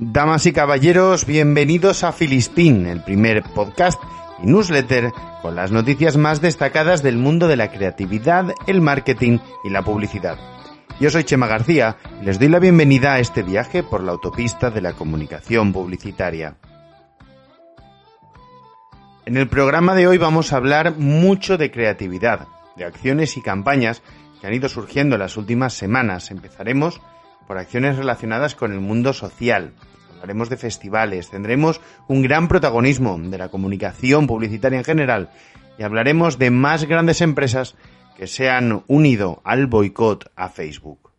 Damas 0.00 0.46
y 0.46 0.52
caballeros, 0.52 1.26
bienvenidos 1.26 2.04
a 2.04 2.12
Filispín, 2.12 2.86
el 2.86 3.02
primer 3.02 3.42
podcast 3.42 4.00
y 4.40 4.46
newsletter 4.46 5.10
con 5.42 5.56
las 5.56 5.72
noticias 5.72 6.16
más 6.16 6.40
destacadas 6.40 7.02
del 7.02 7.16
mundo 7.16 7.48
de 7.48 7.56
la 7.56 7.72
creatividad, 7.72 8.54
el 8.68 8.80
marketing 8.80 9.40
y 9.64 9.70
la 9.70 9.82
publicidad. 9.82 10.38
Yo 11.00 11.10
soy 11.10 11.24
Chema 11.24 11.48
García 11.48 11.96
y 12.22 12.26
les 12.26 12.38
doy 12.38 12.46
la 12.48 12.60
bienvenida 12.60 13.14
a 13.14 13.18
este 13.18 13.42
viaje 13.42 13.82
por 13.82 14.04
la 14.04 14.12
autopista 14.12 14.70
de 14.70 14.82
la 14.82 14.92
comunicación 14.92 15.72
publicitaria. 15.72 16.54
En 19.26 19.36
el 19.36 19.48
programa 19.48 19.96
de 19.96 20.06
hoy 20.06 20.16
vamos 20.16 20.52
a 20.52 20.58
hablar 20.58 20.96
mucho 20.96 21.58
de 21.58 21.72
creatividad, 21.72 22.46
de 22.76 22.84
acciones 22.84 23.36
y 23.36 23.42
campañas 23.42 24.02
que 24.40 24.46
han 24.46 24.54
ido 24.54 24.68
surgiendo 24.68 25.16
en 25.16 25.22
las 25.22 25.36
últimas 25.36 25.74
semanas. 25.74 26.30
Empezaremos 26.30 27.00
por 27.48 27.58
acciones 27.58 27.96
relacionadas 27.96 28.54
con 28.54 28.72
el 28.72 28.80
mundo 28.80 29.14
social, 29.14 29.72
hablaremos 30.12 30.50
de 30.50 30.58
festivales, 30.58 31.30
tendremos 31.30 31.80
un 32.06 32.20
gran 32.22 32.46
protagonismo 32.46 33.18
de 33.18 33.38
la 33.38 33.48
comunicación 33.48 34.26
publicitaria 34.26 34.78
en 34.78 34.84
general 34.84 35.30
y 35.78 35.82
hablaremos 35.82 36.38
de 36.38 36.50
más 36.50 36.84
grandes 36.84 37.22
empresas 37.22 37.74
que 38.18 38.26
se 38.26 38.50
han 38.50 38.84
unido 38.86 39.40
al 39.44 39.66
boicot 39.66 40.30
a 40.36 40.50
Facebook. 40.50 41.10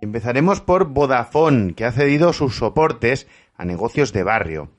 Empezaremos 0.00 0.60
por 0.60 0.86
Vodafone, 0.86 1.74
que 1.74 1.84
ha 1.84 1.90
cedido 1.90 2.32
sus 2.32 2.56
soportes 2.56 3.26
a 3.56 3.64
negocios 3.64 4.12
de 4.12 4.22
barrio. 4.22 4.70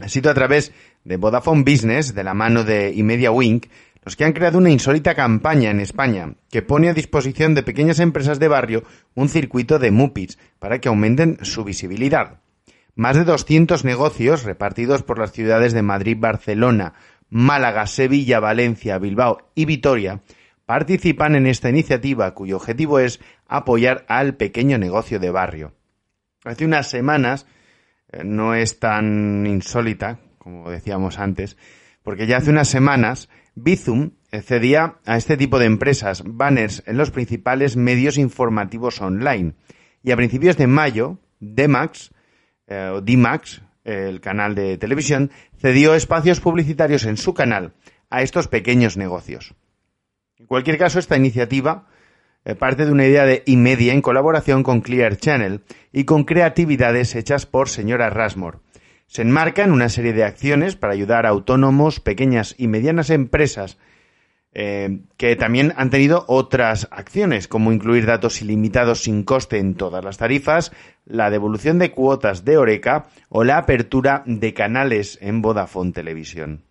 Ha 0.00 0.08
sido 0.08 0.30
a 0.30 0.34
través 0.34 0.72
de 1.02 1.16
Vodafone 1.16 1.64
Business, 1.64 2.14
de 2.14 2.22
la 2.22 2.34
mano 2.34 2.62
de 2.62 2.92
Imedia 2.94 3.32
Wink, 3.32 3.66
los 4.04 4.16
que 4.16 4.24
han 4.24 4.32
creado 4.32 4.58
una 4.58 4.70
insólita 4.70 5.14
campaña 5.14 5.70
en 5.70 5.80
España 5.80 6.34
que 6.50 6.62
pone 6.62 6.88
a 6.88 6.94
disposición 6.94 7.54
de 7.54 7.62
pequeñas 7.62 8.00
empresas 8.00 8.38
de 8.38 8.48
barrio 8.48 8.84
un 9.14 9.28
circuito 9.28 9.78
de 9.78 9.90
MUPIs 9.90 10.38
para 10.58 10.78
que 10.78 10.88
aumenten 10.88 11.38
su 11.42 11.64
visibilidad. 11.64 12.40
Más 12.94 13.16
de 13.16 13.24
200 13.24 13.84
negocios 13.84 14.44
repartidos 14.44 15.02
por 15.02 15.18
las 15.18 15.32
ciudades 15.32 15.72
de 15.72 15.82
Madrid, 15.82 16.16
Barcelona, 16.18 16.94
Málaga, 17.28 17.86
Sevilla, 17.86 18.40
Valencia, 18.40 18.98
Bilbao 18.98 19.50
y 19.54 19.64
Vitoria 19.64 20.20
participan 20.66 21.34
en 21.34 21.46
esta 21.46 21.70
iniciativa 21.70 22.34
cuyo 22.34 22.56
objetivo 22.56 22.98
es 22.98 23.20
apoyar 23.46 24.04
al 24.08 24.36
pequeño 24.36 24.78
negocio 24.78 25.18
de 25.18 25.30
barrio. 25.30 25.72
Hace 26.44 26.64
unas 26.64 26.88
semanas, 26.88 27.46
eh, 28.12 28.22
no 28.24 28.54
es 28.54 28.78
tan 28.78 29.46
insólita, 29.46 30.20
como 30.38 30.70
decíamos 30.70 31.18
antes, 31.18 31.56
porque 32.02 32.26
ya 32.26 32.36
hace 32.36 32.50
unas 32.50 32.68
semanas 32.68 33.28
Bizum 33.54 34.12
cedía 34.42 34.96
a 35.04 35.16
este 35.16 35.36
tipo 35.36 35.58
de 35.58 35.66
empresas 35.66 36.22
banners 36.24 36.82
en 36.86 36.96
los 36.96 37.10
principales 37.10 37.76
medios 37.76 38.18
informativos 38.18 39.00
online. 39.00 39.54
Y 40.02 40.10
a 40.10 40.16
principios 40.16 40.56
de 40.56 40.66
mayo, 40.66 41.18
DMAX, 41.40 42.10
eh, 42.66 42.90
o 42.92 43.00
DMAX, 43.00 43.62
el 43.84 44.20
canal 44.20 44.54
de 44.54 44.78
televisión, 44.78 45.30
cedió 45.58 45.94
espacios 45.94 46.40
publicitarios 46.40 47.04
en 47.04 47.16
su 47.16 47.34
canal 47.34 47.74
a 48.10 48.22
estos 48.22 48.48
pequeños 48.48 48.96
negocios. 48.96 49.54
En 50.38 50.46
cualquier 50.46 50.78
caso, 50.78 50.98
esta 50.98 51.16
iniciativa 51.16 51.86
eh, 52.44 52.54
parte 52.54 52.84
de 52.84 52.92
una 52.92 53.06
idea 53.06 53.24
de 53.24 53.42
Imedia 53.46 53.94
en 53.94 54.02
colaboración 54.02 54.62
con 54.62 54.82
Clear 54.82 55.16
Channel 55.16 55.62
y 55.92 56.04
con 56.04 56.24
creatividades 56.24 57.14
hechas 57.14 57.46
por 57.46 57.70
señora 57.70 58.10
Rasmore, 58.10 58.58
se 59.06 59.22
enmarca 59.22 59.64
en 59.64 59.72
una 59.72 59.88
serie 59.88 60.12
de 60.12 60.24
acciones 60.24 60.76
para 60.76 60.92
ayudar 60.92 61.26
a 61.26 61.30
autónomos, 61.30 62.00
pequeñas 62.00 62.54
y 62.58 62.68
medianas 62.68 63.10
empresas 63.10 63.78
eh, 64.56 65.00
que 65.16 65.34
también 65.34 65.72
han 65.76 65.90
tenido 65.90 66.24
otras 66.28 66.86
acciones, 66.92 67.48
como 67.48 67.72
incluir 67.72 68.06
datos 68.06 68.40
ilimitados 68.40 69.02
sin 69.02 69.24
coste 69.24 69.58
en 69.58 69.74
todas 69.74 70.04
las 70.04 70.16
tarifas, 70.16 70.70
la 71.04 71.28
devolución 71.30 71.80
de 71.80 71.90
cuotas 71.90 72.44
de 72.44 72.56
Oreca 72.56 73.08
o 73.28 73.42
la 73.42 73.58
apertura 73.58 74.22
de 74.26 74.54
canales 74.54 75.18
en 75.20 75.42
Vodafone 75.42 75.90
Televisión. 75.90 76.62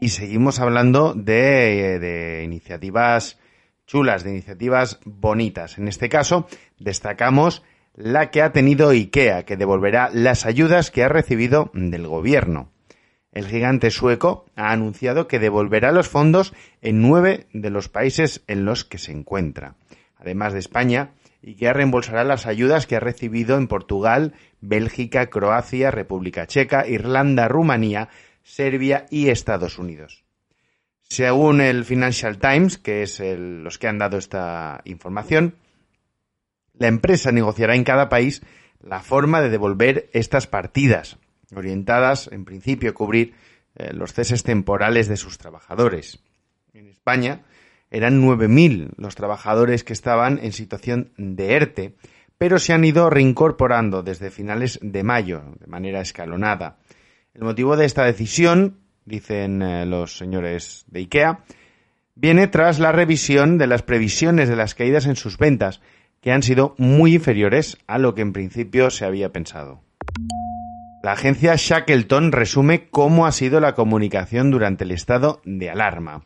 Y 0.00 0.08
seguimos 0.08 0.58
hablando 0.58 1.12
de, 1.12 1.98
de 1.98 2.42
iniciativas 2.44 3.38
chulas, 3.86 4.24
de 4.24 4.30
iniciativas 4.30 4.98
bonitas. 5.04 5.76
En 5.76 5.88
este 5.88 6.08
caso, 6.08 6.48
destacamos 6.78 7.62
la 7.96 8.30
que 8.30 8.42
ha 8.42 8.52
tenido 8.52 8.90
IKEA, 8.90 9.44
que 9.44 9.56
devolverá 9.56 10.10
las 10.12 10.44
ayudas 10.44 10.90
que 10.90 11.02
ha 11.02 11.08
recibido 11.08 11.70
del 11.72 12.06
gobierno. 12.06 12.70
El 13.32 13.46
gigante 13.46 13.90
sueco 13.90 14.46
ha 14.54 14.70
anunciado 14.70 15.26
que 15.28 15.38
devolverá 15.38 15.92
los 15.92 16.08
fondos 16.08 16.54
en 16.82 17.00
nueve 17.00 17.46
de 17.52 17.70
los 17.70 17.88
países 17.88 18.44
en 18.46 18.64
los 18.64 18.84
que 18.84 18.98
se 18.98 19.12
encuentra. 19.12 19.76
Además 20.16 20.52
de 20.52 20.58
España, 20.58 21.12
IKEA 21.42 21.72
reembolsará 21.72 22.24
las 22.24 22.46
ayudas 22.46 22.86
que 22.86 22.96
ha 22.96 23.00
recibido 23.00 23.56
en 23.56 23.66
Portugal, 23.66 24.34
Bélgica, 24.60 25.26
Croacia, 25.26 25.90
República 25.90 26.46
Checa, 26.46 26.86
Irlanda, 26.86 27.48
Rumanía, 27.48 28.10
Serbia 28.42 29.06
y 29.10 29.28
Estados 29.28 29.78
Unidos. 29.78 30.24
Según 31.02 31.60
el 31.60 31.84
Financial 31.84 32.38
Times, 32.38 32.78
que 32.78 33.02
es 33.02 33.20
los 33.20 33.78
que 33.78 33.88
han 33.88 33.98
dado 33.98 34.18
esta 34.18 34.80
información, 34.84 35.54
la 36.78 36.88
empresa 36.88 37.32
negociará 37.32 37.74
en 37.74 37.84
cada 37.84 38.08
país 38.08 38.42
la 38.80 39.00
forma 39.00 39.40
de 39.40 39.50
devolver 39.50 40.08
estas 40.12 40.46
partidas, 40.46 41.18
orientadas 41.54 42.28
en 42.32 42.44
principio 42.44 42.90
a 42.90 42.94
cubrir 42.94 43.34
eh, 43.74 43.92
los 43.92 44.12
ceses 44.12 44.42
temporales 44.42 45.08
de 45.08 45.16
sus 45.16 45.38
trabajadores. 45.38 46.20
En 46.72 46.88
España 46.88 47.42
eran 47.90 48.22
9.000 48.22 48.92
los 48.96 49.14
trabajadores 49.14 49.84
que 49.84 49.92
estaban 49.92 50.38
en 50.42 50.52
situación 50.52 51.12
de 51.16 51.54
ERTE, 51.54 51.94
pero 52.38 52.58
se 52.58 52.72
han 52.72 52.84
ido 52.84 53.08
reincorporando 53.10 54.02
desde 54.02 54.30
finales 54.30 54.78
de 54.82 55.02
mayo, 55.02 55.42
de 55.58 55.66
manera 55.66 56.00
escalonada. 56.00 56.78
El 57.34 57.44
motivo 57.44 57.76
de 57.76 57.86
esta 57.86 58.04
decisión, 58.04 58.78
dicen 59.04 59.62
eh, 59.62 59.86
los 59.86 60.16
señores 60.18 60.84
de 60.88 61.00
IKEA, 61.00 61.44
viene 62.14 62.46
tras 62.48 62.78
la 62.78 62.92
revisión 62.92 63.58
de 63.58 63.66
las 63.66 63.82
previsiones 63.82 64.48
de 64.48 64.56
las 64.56 64.74
caídas 64.74 65.06
en 65.06 65.16
sus 65.16 65.38
ventas, 65.38 65.80
que 66.26 66.32
han 66.32 66.42
sido 66.42 66.74
muy 66.76 67.14
inferiores 67.14 67.78
a 67.86 67.98
lo 67.98 68.16
que 68.16 68.22
en 68.22 68.32
principio 68.32 68.90
se 68.90 69.04
había 69.04 69.30
pensado. 69.30 69.80
La 71.00 71.12
agencia 71.12 71.54
Shackleton 71.56 72.32
resume 72.32 72.88
cómo 72.88 73.26
ha 73.26 73.30
sido 73.30 73.60
la 73.60 73.76
comunicación 73.76 74.50
durante 74.50 74.82
el 74.82 74.90
estado 74.90 75.40
de 75.44 75.70
alarma. 75.70 76.24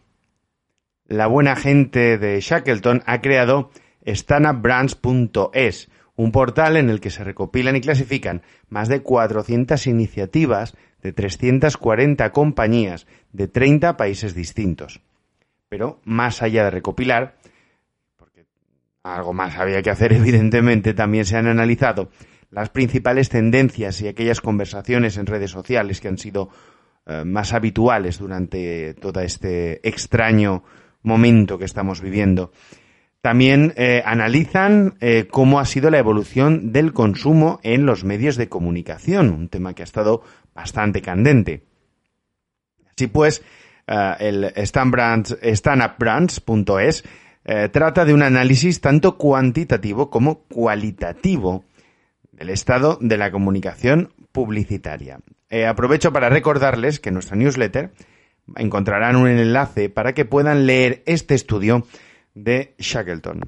La 1.06 1.26
buena 1.26 1.54
gente 1.54 2.16
de 2.16 2.40
Shackleton 2.40 3.02
ha 3.04 3.20
creado 3.20 3.72
stanupbrands.es, 4.06 5.90
un 6.16 6.32
portal 6.32 6.78
en 6.78 6.88
el 6.88 7.00
que 7.00 7.10
se 7.10 7.22
recopilan 7.22 7.76
y 7.76 7.82
clasifican 7.82 8.40
más 8.70 8.88
de 8.88 9.02
400 9.02 9.86
iniciativas 9.86 10.78
de 11.02 11.12
340 11.12 12.32
compañías 12.32 13.06
de 13.34 13.48
30 13.48 13.98
países 13.98 14.34
distintos. 14.34 15.02
Pero 15.68 16.00
más 16.04 16.40
allá 16.40 16.64
de 16.64 16.70
recopilar, 16.70 17.34
algo 19.02 19.32
más 19.32 19.56
había 19.56 19.82
que 19.82 19.90
hacer, 19.90 20.12
evidentemente, 20.20 20.94
también 20.94 21.24
se 21.24 21.36
han 21.36 21.46
analizado 21.46 22.10
las 22.50 22.70
principales 22.70 23.28
tendencias 23.28 24.00
y 24.00 24.08
aquellas 24.08 24.40
conversaciones 24.40 25.16
en 25.16 25.26
redes 25.26 25.52
sociales 25.52 26.00
que 26.00 26.08
han 26.08 26.18
sido 26.18 26.50
eh, 27.06 27.24
más 27.24 27.52
habituales 27.52 28.18
durante 28.18 28.94
todo 28.94 29.20
este 29.20 29.86
extraño 29.88 30.64
momento 31.02 31.58
que 31.58 31.64
estamos 31.64 32.00
viviendo. 32.00 32.50
También 33.22 33.72
eh, 33.76 34.02
analizan 34.04 34.96
eh, 35.00 35.28
cómo 35.30 35.60
ha 35.60 35.66
sido 35.66 35.90
la 35.90 35.98
evolución 35.98 36.72
del 36.72 36.92
consumo 36.92 37.60
en 37.62 37.86
los 37.86 38.02
medios 38.04 38.36
de 38.36 38.48
comunicación, 38.48 39.30
un 39.30 39.48
tema 39.48 39.74
que 39.74 39.82
ha 39.82 39.84
estado 39.84 40.22
bastante 40.54 41.02
candente. 41.02 41.62
Así 42.96 43.06
pues, 43.06 43.44
el 43.86 44.52
standupbrands.es 44.56 47.04
eh, 47.44 47.68
trata 47.68 48.04
de 48.04 48.14
un 48.14 48.22
análisis 48.22 48.80
tanto 48.80 49.16
cuantitativo 49.16 50.10
como 50.10 50.42
cualitativo 50.44 51.64
del 52.32 52.50
estado 52.50 52.98
de 53.00 53.16
la 53.16 53.30
comunicación 53.30 54.12
publicitaria. 54.32 55.20
Eh, 55.48 55.66
aprovecho 55.66 56.12
para 56.12 56.28
recordarles 56.28 57.00
que 57.00 57.08
en 57.08 57.14
nuestra 57.14 57.36
newsletter 57.36 57.92
encontrarán 58.56 59.16
un 59.16 59.28
enlace 59.28 59.88
para 59.88 60.14
que 60.14 60.24
puedan 60.24 60.66
leer 60.66 61.02
este 61.06 61.34
estudio 61.34 61.86
de 62.34 62.74
Shackleton. 62.78 63.40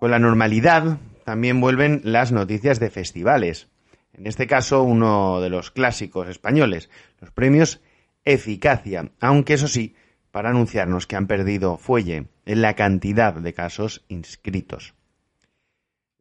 Con 0.00 0.10
la 0.10 0.18
normalidad 0.18 0.98
también 1.24 1.60
vuelven 1.60 2.00
las 2.04 2.32
noticias 2.32 2.80
de 2.80 2.90
festivales. 2.90 3.68
En 4.12 4.26
este 4.26 4.46
caso, 4.46 4.82
uno 4.82 5.40
de 5.40 5.48
los 5.48 5.70
clásicos 5.70 6.28
españoles, 6.28 6.90
los 7.20 7.30
premios 7.30 7.80
Eficacia, 8.24 9.10
aunque 9.20 9.54
eso 9.54 9.66
sí, 9.66 9.96
para 10.32 10.50
anunciarnos 10.50 11.06
que 11.06 11.14
han 11.14 11.28
perdido 11.28 11.76
fuelle 11.76 12.26
en 12.46 12.62
la 12.62 12.74
cantidad 12.74 13.34
de 13.34 13.52
casos 13.54 14.04
inscritos. 14.08 14.94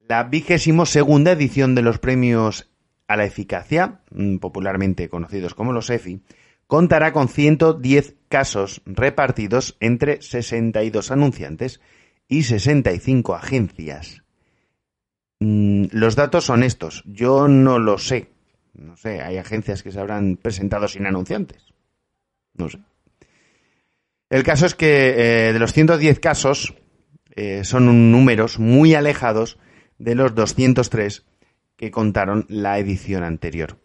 La 0.07 0.25
vigésimo 0.25 0.85
segunda 0.85 1.31
edición 1.31 1.73
de 1.73 1.81
los 1.81 1.97
premios 1.97 2.69
a 3.07 3.15
la 3.15 3.25
eficacia, 3.25 4.01
mm, 4.11 4.37
popularmente 4.37 5.09
conocidos 5.09 5.55
como 5.55 5.73
los 5.73 5.89
EFI, 5.89 6.21
contará 6.67 7.13
con 7.13 7.27
110 7.27 8.15
casos 8.29 8.81
repartidos 8.85 9.77
entre 9.79 10.21
62 10.21 11.11
anunciantes 11.11 11.81
y 12.27 12.43
65 12.43 13.35
agencias. 13.35 14.23
mm, 15.39 15.87
los 15.91 16.15
datos 16.15 16.45
son 16.45 16.61
estos. 16.61 17.03
Yo 17.07 17.47
no 17.47 17.79
lo 17.79 17.97
sé. 17.97 18.29
No 18.73 18.95
sé, 18.95 19.21
hay 19.21 19.37
agencias 19.37 19.81
que 19.81 19.91
se 19.91 19.99
habrán 19.99 20.37
presentado 20.37 20.87
sin 20.87 21.07
anunciantes. 21.07 21.73
No 22.53 22.69
sé. 22.69 22.79
El 24.31 24.43
caso 24.43 24.65
es 24.65 24.75
que 24.75 25.49
eh, 25.49 25.53
de 25.53 25.59
los 25.59 25.73
110 25.73 26.21
casos 26.21 26.73
eh, 27.35 27.65
son 27.65 28.11
números 28.13 28.59
muy 28.59 28.95
alejados 28.95 29.59
de 29.99 30.15
los 30.15 30.33
203 30.33 31.25
que 31.75 31.91
contaron 31.91 32.45
la 32.47 32.79
edición 32.79 33.25
anterior. 33.25 33.77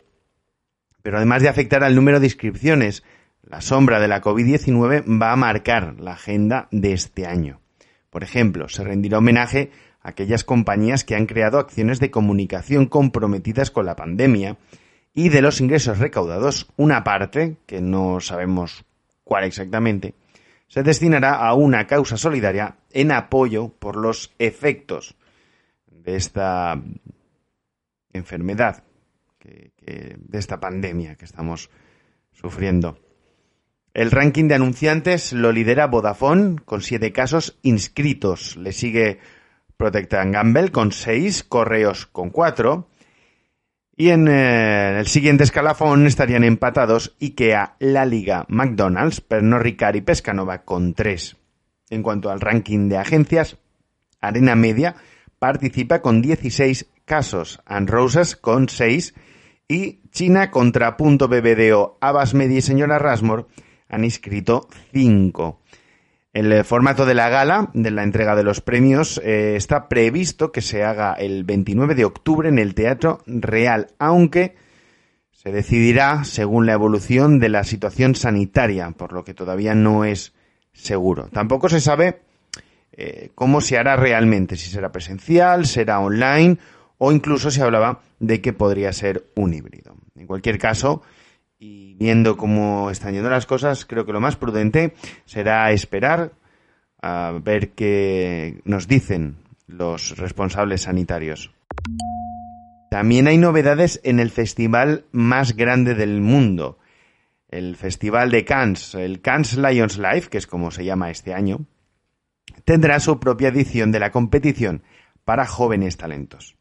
Pero 1.03 1.17
además 1.17 1.43
de 1.43 1.49
afectar 1.49 1.83
al 1.83 1.97
número 1.97 2.21
de 2.21 2.27
inscripciones, 2.27 3.03
la 3.43 3.61
sombra 3.61 3.99
de 3.99 4.07
la 4.07 4.23
COVID-19 4.23 5.21
va 5.21 5.33
a 5.33 5.37
marcar 5.37 5.97
la 5.99 6.13
agenda 6.13 6.69
de 6.71 6.93
este 6.93 7.27
año. 7.27 7.61
Por 8.09 8.23
ejemplo, 8.23 8.69
se 8.69 8.85
rendirá 8.85 9.19
homenaje 9.19 9.73
a 10.01 10.11
aquellas 10.11 10.45
compañías 10.45 11.03
que 11.03 11.17
han 11.17 11.27
creado 11.27 11.59
acciones 11.59 11.99
de 11.99 12.13
comunicación 12.13 12.87
comprometidas 12.87 13.73
con 13.73 13.85
la 13.85 13.97
pandemia 13.97 14.59
y 15.13 15.29
de 15.29 15.43
los 15.43 15.61
ingresos 15.61 15.99
recaudados, 15.99 16.69
una 16.77 17.03
parte, 17.03 17.57
que 17.67 17.81
no 17.81 18.21
sabemos 18.21 18.85
cuál 19.25 19.43
exactamente, 19.43 20.15
se 20.69 20.83
destinará 20.83 21.35
a 21.35 21.55
una 21.55 21.87
causa 21.87 22.17
solidaria 22.17 22.77
en 22.91 23.13
apoyo 23.13 23.69
por 23.69 23.97
los 23.97 24.35
efectos 24.39 25.17
de 25.87 26.17
esta 26.17 26.81
enfermedad, 28.13 28.83
de 29.43 30.39
esta 30.39 30.59
pandemia 30.59 31.15
que 31.15 31.25
estamos 31.25 31.71
sufriendo. 32.33 32.99
El 33.95 34.11
ranking 34.11 34.47
de 34.49 34.57
anunciantes 34.57 35.33
lo 35.33 35.53
lidera 35.53 35.87
Vodafone 35.87 36.57
con 36.65 36.83
siete 36.83 37.13
casos 37.13 37.59
inscritos. 37.63 38.57
Le 38.57 38.73
sigue 38.73 39.21
Protecta 39.77 40.23
Gamble 40.25 40.71
con 40.71 40.93
seis, 40.93 41.43
Correos 41.43 42.07
con 42.07 42.31
cuatro, 42.31 42.89
y 43.97 44.11
en 44.11 44.29
eh, 44.29 44.99
el 44.99 45.07
siguiente 45.07 45.45
escalafón 45.45 46.07
estarían 46.07 46.45
empatados 46.45 47.17
IKEA, 47.21 47.77
La 47.79 48.05
Liga, 48.05 48.45
McDonald's, 48.49 49.23
Pernod 49.23 49.61
Ricard 49.61 49.97
y 49.97 50.03
Pescanova 50.03 50.65
con 50.65 50.93
tres. 50.93 51.37
En 51.89 52.03
cuanto 52.03 52.31
al 52.31 52.41
ranking 52.41 52.89
de 52.89 52.99
agencias, 52.99 53.57
Arena 54.21 54.55
Media 54.55 54.97
participa 55.39 56.03
con 56.03 56.21
16 56.21 56.87
casos, 57.05 57.61
And 57.65 57.89
Roses 57.89 58.37
con 58.37 58.69
6 58.69 59.15
y 59.69 60.01
China 60.11 60.51
contra 60.51 60.97
Punto 60.97 61.29
BBDO, 61.29 61.97
Abbas 62.01 62.35
Media 62.35 62.59
y 62.59 62.63
Señora 62.63 62.99
Rasmore 62.99 63.47
han 63.89 64.05
inscrito 64.05 64.69
5. 64.93 65.61
El 66.37 66.53
eh, 66.53 66.65
formato 66.65 67.07
de 67.07 67.15
la 67.15 67.31
gala, 67.31 67.71
de 67.73 67.91
la 67.91 68.03
entrega 68.03 68.37
de 68.37 68.43
los 68.43 68.61
premios, 68.61 69.19
eh, 69.25 69.57
está 69.57 69.89
previsto 69.89 70.53
que 70.53 70.61
se 70.61 70.85
haga 70.85 71.15
el 71.15 71.45
29 71.45 71.95
de 71.95 72.05
octubre 72.05 72.51
en 72.51 72.59
el 72.59 72.75
Teatro 72.75 73.23
Real, 73.25 73.87
aunque 73.99 74.55
se 75.31 75.51
decidirá 75.51 76.25
según 76.25 76.67
la 76.67 76.75
evolución 76.75 77.39
de 77.39 77.49
la 77.49 77.65
situación 77.65 78.15
sanitaria, 78.15 78.91
por 78.91 79.15
lo 79.15 79.25
que 79.25 79.33
todavía 79.33 79.75
no 79.75 80.05
es 80.05 80.35
seguro. 80.75 81.31
Tampoco 81.33 81.71
se 81.71 81.81
sabe 81.81 82.21
eh, 82.93 83.31
cómo 83.35 83.63
se 83.63 83.79
hará 83.79 83.97
realmente, 83.97 84.57
si 84.57 84.69
será 84.69 84.93
presencial, 84.93 85.65
será 85.65 86.01
online 86.01 86.59
o 86.99 87.13
incluso 87.13 87.51
se 87.51 87.63
hablaba 87.63 88.03
de 88.21 88.43
que 88.43 88.53
podría 88.53 88.93
ser 88.93 89.25
un 89.37 89.55
híbrido. 89.55 89.97
En 90.15 90.27
cualquier 90.27 90.59
caso, 90.59 91.01
y 91.59 91.95
viendo 91.95 92.37
cómo 92.37 92.91
están 92.91 93.15
yendo 93.15 93.31
las 93.31 93.47
cosas, 93.47 93.85
creo 93.85 94.05
que 94.05 94.13
lo 94.13 94.21
más 94.21 94.37
prudente 94.37 94.95
será 95.25 95.71
esperar 95.73 96.33
a 97.01 97.33
ver 97.43 97.71
qué 97.71 98.61
nos 98.65 98.89
dicen 98.89 99.37
los 99.67 100.17
responsables 100.17 100.83
sanitarios. 100.83 101.53
También 102.91 103.27
hay 103.27 103.39
novedades 103.39 104.01
en 104.05 104.21
el 104.21 104.31
festival 104.31 105.05
más 105.13 105.57
grande 105.57 105.95
del 105.95 106.21
mundo, 106.21 106.79
el 107.49 107.77
Festival 107.77 108.31
de 108.31 108.45
Cannes, 108.45 108.95
el 108.95 109.21
Cannes 109.21 109.57
Lions 109.57 109.99
Live, 109.99 110.29
que 110.31 110.39
es 110.39 110.47
como 110.47 110.71
se 110.71 110.85
llama 110.85 111.11
este 111.11 111.35
año, 111.35 111.67
tendrá 112.65 113.01
su 113.01 113.19
propia 113.19 113.49
edición 113.49 113.93
de 113.93 114.01
la 114.01 114.11
competición 114.11 114.83
para 115.25 115.47
jóvenes 115.47 115.97
talentos. 115.97 116.57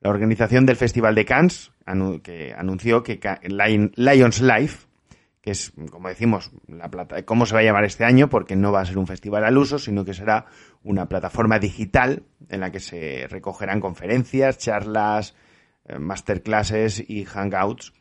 La 0.00 0.10
organización 0.10 0.66
del 0.66 0.76
Festival 0.76 1.14
de 1.14 1.24
Cannes 1.24 1.72
que 2.22 2.54
anunció 2.56 3.02
que 3.02 3.20
Lions 3.96 4.40
Life, 4.40 4.86
que 5.40 5.52
es, 5.52 5.72
como 5.90 6.08
decimos, 6.08 6.50
la 6.66 6.90
plata, 6.90 7.22
cómo 7.24 7.46
se 7.46 7.54
va 7.54 7.60
a 7.60 7.64
llamar 7.64 7.84
este 7.84 8.04
año, 8.04 8.28
porque 8.28 8.56
no 8.56 8.72
va 8.72 8.80
a 8.80 8.84
ser 8.84 8.98
un 8.98 9.06
festival 9.06 9.44
al 9.44 9.56
uso, 9.56 9.78
sino 9.78 10.04
que 10.04 10.12
será 10.12 10.46
una 10.82 11.08
plataforma 11.08 11.58
digital 11.58 12.24
en 12.48 12.60
la 12.60 12.72
que 12.72 12.80
se 12.80 13.26
recogerán 13.28 13.80
conferencias, 13.80 14.58
charlas, 14.58 15.36
eh, 15.84 15.98
masterclasses 15.98 17.04
y 17.06 17.24
hangouts. 17.24 17.92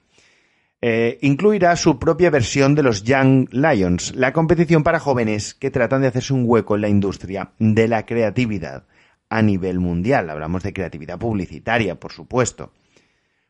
Eh, 0.82 1.20
incluirá 1.22 1.76
su 1.76 1.98
propia 2.00 2.30
versión 2.30 2.76
de 2.76 2.84
los 2.84 3.04
Young 3.04 3.48
Lions, 3.52 4.16
la 4.16 4.34
competición 4.34 4.84
para 4.84 5.00
jóvenes 5.00 5.54
que 5.54 5.72
tratan 5.72 6.02
de 6.02 6.08
hacerse 6.08 6.34
un 6.34 6.44
hueco 6.46 6.76
en 6.76 6.82
la 6.82 6.90
industria 6.90 7.52
de 7.60 7.88
la 7.88 8.06
creatividad 8.06 8.86
a 9.30 9.42
nivel 9.42 9.80
mundial. 9.80 10.30
Hablamos 10.30 10.64
de 10.64 10.74
creatividad 10.74 11.20
publicitaria, 11.20 12.00
por 12.00 12.12
supuesto. 12.12 12.72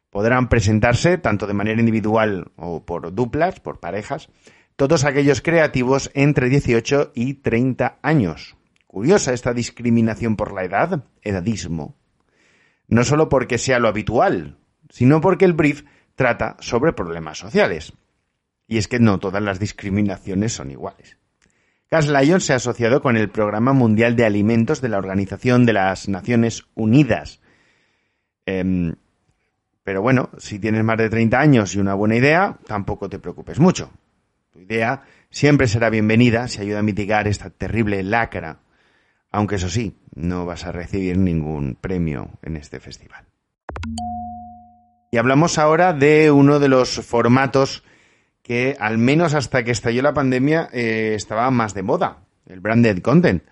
Podrán 0.10 0.48
presentarse 0.48 1.18
tanto 1.18 1.48
de 1.48 1.54
manera 1.54 1.80
individual 1.80 2.51
o 2.56 2.86
por 2.86 3.13
duplas, 3.13 3.60
por 3.60 3.80
parejas, 3.80 4.30
todos 4.75 5.06
aquellos 5.06 5.42
creativos 5.42 6.12
entre 6.13 6.50
18 6.50 7.12
y 7.13 7.36
30 7.36 8.00
años. 8.01 8.56
Curiosa 8.88 9.33
esta 9.33 9.54
discriminación 9.54 10.36
por 10.36 10.54
la 10.54 10.63
edad, 10.63 11.04
edadismo. 11.22 11.95
No 12.88 13.04
solo 13.04 13.30
porque 13.30 13.57
sea 13.57 13.80
lo 13.80 13.88
habitual, 13.88 14.57
sino 14.89 15.19
porque 15.21 15.45
el 15.45 15.54
brief 15.54 15.83
trata 16.16 16.56
sobre 16.60 16.94
problemas 16.94 17.38
sociales. 17.38 17.94
Y 18.68 18.78
es 18.78 18.88
que 18.88 19.00
no 19.00 19.19
todas 19.19 19.44
las 19.44 19.60
discriminaciones 19.60 20.54
son 20.54 20.71
iguales. 20.71 21.18
Cas 21.95 22.09
Lion 22.09 22.42
se 22.42 22.51
ha 22.51 22.57
asociado 22.57 23.01
con 23.01 23.15
el 23.15 23.30
Programa 23.30 23.71
Mundial 23.71 24.18
de 24.18 24.25
Alimentos 24.25 24.81
de 24.81 24.89
la 24.89 24.97
Organización 24.97 25.65
de 25.65 25.71
las 25.71 26.09
Naciones 26.09 26.65
Unidas. 26.75 27.39
Em, 28.45 28.95
pero 29.81 30.01
bueno, 30.01 30.30
si 30.38 30.59
tienes 30.59 30.83
más 30.83 30.97
de 30.97 31.09
30 31.09 31.39
años 31.39 31.74
y 31.74 31.80
una 31.80 31.94
buena 31.94 32.18
idea, 32.18 32.57
tampoco 32.68 33.07
te 33.07 33.18
preocupes 33.18 33.62
mucho. 33.62 33.92
Tu 34.51 34.59
idea 34.59 35.03
siempre 35.30 35.69
será 35.69 35.89
bienvenida 35.89 36.50
si 36.50 36.59
ayuda 36.59 36.80
a 36.80 36.83
mitigar 36.83 37.30
esta 37.30 37.50
terrible 37.50 38.03
lacra, 38.03 38.59
aunque 39.31 39.56
eso 39.56 39.69
sí, 39.69 39.95
no 40.15 40.45
vas 40.45 40.65
a 40.65 40.74
recibir 40.74 41.18
ningún 41.18 41.77
premio 41.80 42.27
en 42.42 42.57
este 42.57 42.81
festival. 42.81 43.24
Y 45.13 45.18
hablamos 45.18 45.57
ahora 45.57 45.94
de 45.94 46.30
uno 46.30 46.59
de 46.59 46.68
los 46.68 46.99
formatos 47.06 47.85
que 48.45 48.78
al 48.80 48.99
menos 48.99 49.33
hasta 49.33 49.64
que 49.64 49.71
estalló 49.71 50.04
la 50.04 50.14
pandemia 50.14 50.69
eh, 50.71 51.14
estaba 51.16 51.49
más 51.49 51.73
de 51.73 51.81
moda, 51.81 52.28
el 52.45 52.59
branded 52.59 53.02
content. 53.02 53.44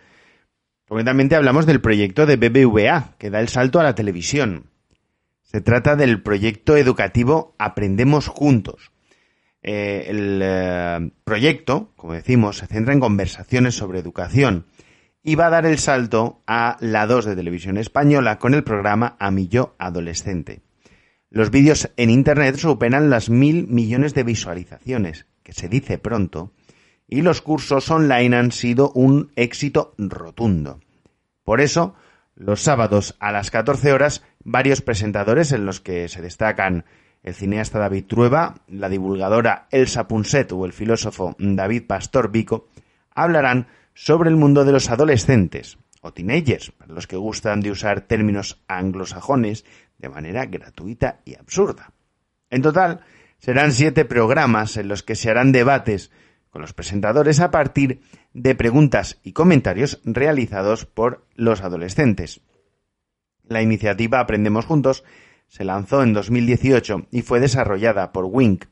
Concretamente 0.87 1.35
hablamos 1.35 1.65
del 1.65 1.81
proyecto 1.81 2.27
de 2.27 2.35
BBVA, 2.35 3.15
que 3.17 3.31
da 3.31 3.39
el 3.39 3.49
salto 3.49 3.79
a 3.79 3.83
la 3.83 3.95
televisión. 3.95 4.69
Se 5.41 5.61
trata 5.61 5.95
del 5.95 6.21
proyecto 6.21 6.77
educativo 6.77 7.55
Aprendemos 7.57 8.27
Juntos. 8.27 8.91
Eh, 9.63 10.05
el 10.09 10.39
eh, 10.43 11.11
proyecto, 11.23 11.91
como 11.95 12.13
decimos, 12.13 12.59
se 12.59 12.67
centra 12.67 12.93
en 12.93 12.99
conversaciones 12.99 13.73
sobre 13.73 13.97
educación 13.97 14.67
y 15.23 15.33
va 15.33 15.47
a 15.47 15.51
dar 15.51 15.65
el 15.65 15.79
salto 15.79 16.43
a 16.45 16.77
la 16.81 17.07
2 17.07 17.25
de 17.25 17.35
televisión 17.35 17.79
española 17.79 18.37
con 18.37 18.53
el 18.53 18.63
programa 18.63 19.15
Amillo 19.19 19.73
Adolescente. 19.79 20.61
Los 21.33 21.49
vídeos 21.49 21.89
en 21.97 22.11
Internet 22.11 22.57
superan 22.57 23.09
las 23.09 23.31
mil 23.31 23.65
millones 23.67 24.13
de 24.13 24.21
visualizaciones, 24.21 25.25
que 25.41 25.51
se 25.51 25.67
dice 25.67 25.97
pronto, 25.97 26.51
y 27.07 27.23
los 27.23 27.41
cursos 27.41 27.89
online 27.89 28.35
han 28.35 28.51
sido 28.51 28.91
un 28.91 29.31
éxito 29.35 29.95
rotundo. 29.97 30.79
Por 31.43 31.59
eso, 31.59 31.95
los 32.35 32.61
sábados 32.61 33.15
a 33.19 33.31
las 33.31 33.49
14 33.49 33.93
horas, 33.93 34.23
varios 34.43 34.83
presentadores 34.83 35.51
en 35.53 35.65
los 35.65 35.81
que 35.81 36.07
se 36.07 36.21
destacan 36.21 36.85
el 37.23 37.33
cineasta 37.33 37.79
David 37.79 38.05
Trueba, 38.05 38.61
la 38.67 38.87
divulgadora 38.87 39.67
Elsa 39.71 40.07
Punset 40.07 40.51
o 40.51 40.67
el 40.67 40.71
filósofo 40.71 41.35
David 41.39 41.87
Pastor 41.87 42.29
Vico, 42.29 42.67
hablarán 43.09 43.65
sobre 43.95 44.29
el 44.29 44.35
mundo 44.35 44.65
de 44.65 44.71
los 44.71 44.91
adolescentes 44.91 45.79
o 46.03 46.13
teenagers, 46.13 46.69
para 46.71 46.93
los 46.93 47.07
que 47.07 47.15
gustan 47.15 47.61
de 47.61 47.71
usar 47.71 48.01
términos 48.01 48.61
anglosajones 48.67 49.65
de 50.03 50.09
manera 50.09 50.45
gratuita 50.45 51.21
y 51.23 51.35
absurda. 51.35 51.93
En 52.49 52.61
total, 52.61 52.99
serán 53.39 53.71
siete 53.71 54.03
programas 54.03 54.75
en 54.75 54.89
los 54.89 55.01
que 55.01 55.15
se 55.15 55.29
harán 55.29 55.53
debates 55.53 56.11
con 56.49 56.61
los 56.61 56.73
presentadores 56.73 57.39
a 57.39 57.51
partir 57.51 58.01
de 58.33 58.53
preguntas 58.53 59.17
y 59.23 59.31
comentarios 59.31 60.01
realizados 60.03 60.85
por 60.85 61.25
los 61.35 61.61
adolescentes. 61.61 62.41
La 63.47 63.61
iniciativa 63.61 64.19
Aprendemos 64.19 64.65
Juntos 64.65 65.05
se 65.47 65.63
lanzó 65.63 66.03
en 66.03 66.11
2018 66.11 67.07
y 67.09 67.21
fue 67.21 67.39
desarrollada 67.39 68.11
por 68.11 68.25
Wink. 68.25 68.65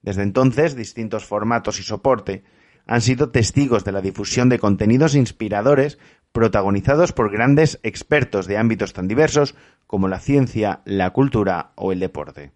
Desde 0.00 0.22
entonces, 0.22 0.74
distintos 0.74 1.26
formatos 1.26 1.80
y 1.80 1.82
soporte 1.82 2.44
han 2.86 3.02
sido 3.02 3.28
testigos 3.28 3.84
de 3.84 3.92
la 3.92 4.00
difusión 4.00 4.48
de 4.48 4.58
contenidos 4.58 5.14
inspiradores 5.14 5.98
protagonizados 6.32 7.12
por 7.12 7.30
grandes 7.30 7.80
expertos 7.82 8.46
de 8.46 8.58
ámbitos 8.58 8.92
tan 8.92 9.08
diversos 9.08 9.54
como 9.86 10.08
la 10.08 10.20
ciencia, 10.20 10.80
la 10.84 11.10
cultura 11.10 11.72
o 11.74 11.92
el 11.92 12.00
deporte. 12.00 12.52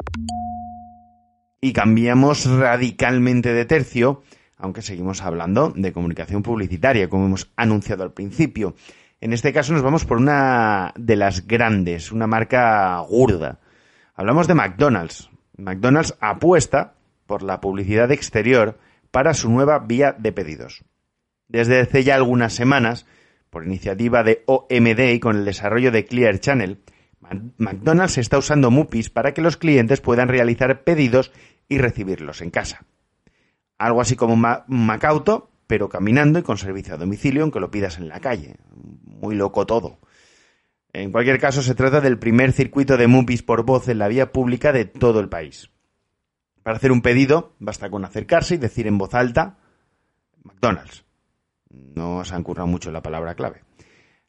Y 1.60 1.72
cambiamos 1.72 2.46
radicalmente 2.46 3.52
de 3.52 3.64
tercio, 3.64 4.22
aunque 4.56 4.82
seguimos 4.82 5.22
hablando 5.22 5.72
de 5.74 5.92
comunicación 5.92 6.42
publicitaria, 6.42 7.08
como 7.08 7.26
hemos 7.26 7.50
anunciado 7.56 8.02
al 8.02 8.12
principio. 8.12 8.74
En 9.20 9.32
este 9.32 9.52
caso 9.52 9.72
nos 9.72 9.82
vamos 9.82 10.04
por 10.04 10.18
una 10.18 10.92
de 10.96 11.16
las 11.16 11.46
grandes, 11.46 12.10
una 12.10 12.26
marca 12.26 12.98
gorda. 13.08 13.60
Hablamos 14.14 14.48
de 14.48 14.54
McDonald's. 14.54 15.30
McDonald's 15.56 16.16
apuesta 16.20 16.94
por 17.26 17.42
la 17.42 17.60
publicidad 17.60 18.10
exterior 18.10 18.78
para 19.12 19.34
su 19.34 19.48
nueva 19.48 19.78
vía 19.78 20.14
de 20.18 20.32
pedidos. 20.32 20.84
Desde 21.46 21.80
hace 21.80 22.02
ya 22.02 22.16
algunas 22.16 22.52
semanas, 22.52 23.06
por 23.52 23.66
iniciativa 23.66 24.24
de 24.24 24.44
OMD 24.46 25.12
y 25.12 25.20
con 25.20 25.36
el 25.36 25.44
desarrollo 25.44 25.92
de 25.92 26.06
Clear 26.06 26.40
Channel, 26.40 26.80
McDonald's 27.58 28.16
está 28.16 28.38
usando 28.38 28.70
Mupis 28.70 29.10
para 29.10 29.34
que 29.34 29.42
los 29.42 29.58
clientes 29.58 30.00
puedan 30.00 30.28
realizar 30.28 30.84
pedidos 30.84 31.32
y 31.68 31.76
recibirlos 31.76 32.40
en 32.40 32.48
casa. 32.48 32.86
Algo 33.76 34.00
así 34.00 34.16
como 34.16 34.32
un 34.32 34.86
Macauto, 34.86 35.50
pero 35.66 35.90
caminando 35.90 36.38
y 36.38 36.42
con 36.42 36.56
servicio 36.56 36.94
a 36.94 36.96
domicilio, 36.96 37.42
aunque 37.42 37.60
lo 37.60 37.70
pidas 37.70 37.98
en 37.98 38.08
la 38.08 38.20
calle. 38.20 38.56
Muy 39.04 39.34
loco 39.34 39.66
todo. 39.66 39.98
En 40.94 41.12
cualquier 41.12 41.38
caso, 41.38 41.60
se 41.60 41.74
trata 41.74 42.00
del 42.00 42.18
primer 42.18 42.52
circuito 42.52 42.96
de 42.96 43.06
Mupis 43.06 43.42
por 43.42 43.66
voz 43.66 43.86
en 43.88 43.98
la 43.98 44.08
vía 44.08 44.32
pública 44.32 44.72
de 44.72 44.86
todo 44.86 45.20
el 45.20 45.28
país. 45.28 45.70
Para 46.62 46.78
hacer 46.78 46.90
un 46.90 47.02
pedido, 47.02 47.54
basta 47.58 47.90
con 47.90 48.06
acercarse 48.06 48.54
y 48.54 48.58
decir 48.58 48.86
en 48.86 48.96
voz 48.96 49.12
alta 49.12 49.58
McDonald's. 50.42 51.04
No 51.72 52.24
se 52.24 52.34
han 52.34 52.42
currado 52.42 52.66
mucho 52.66 52.90
la 52.90 53.02
palabra 53.02 53.34
clave. 53.34 53.62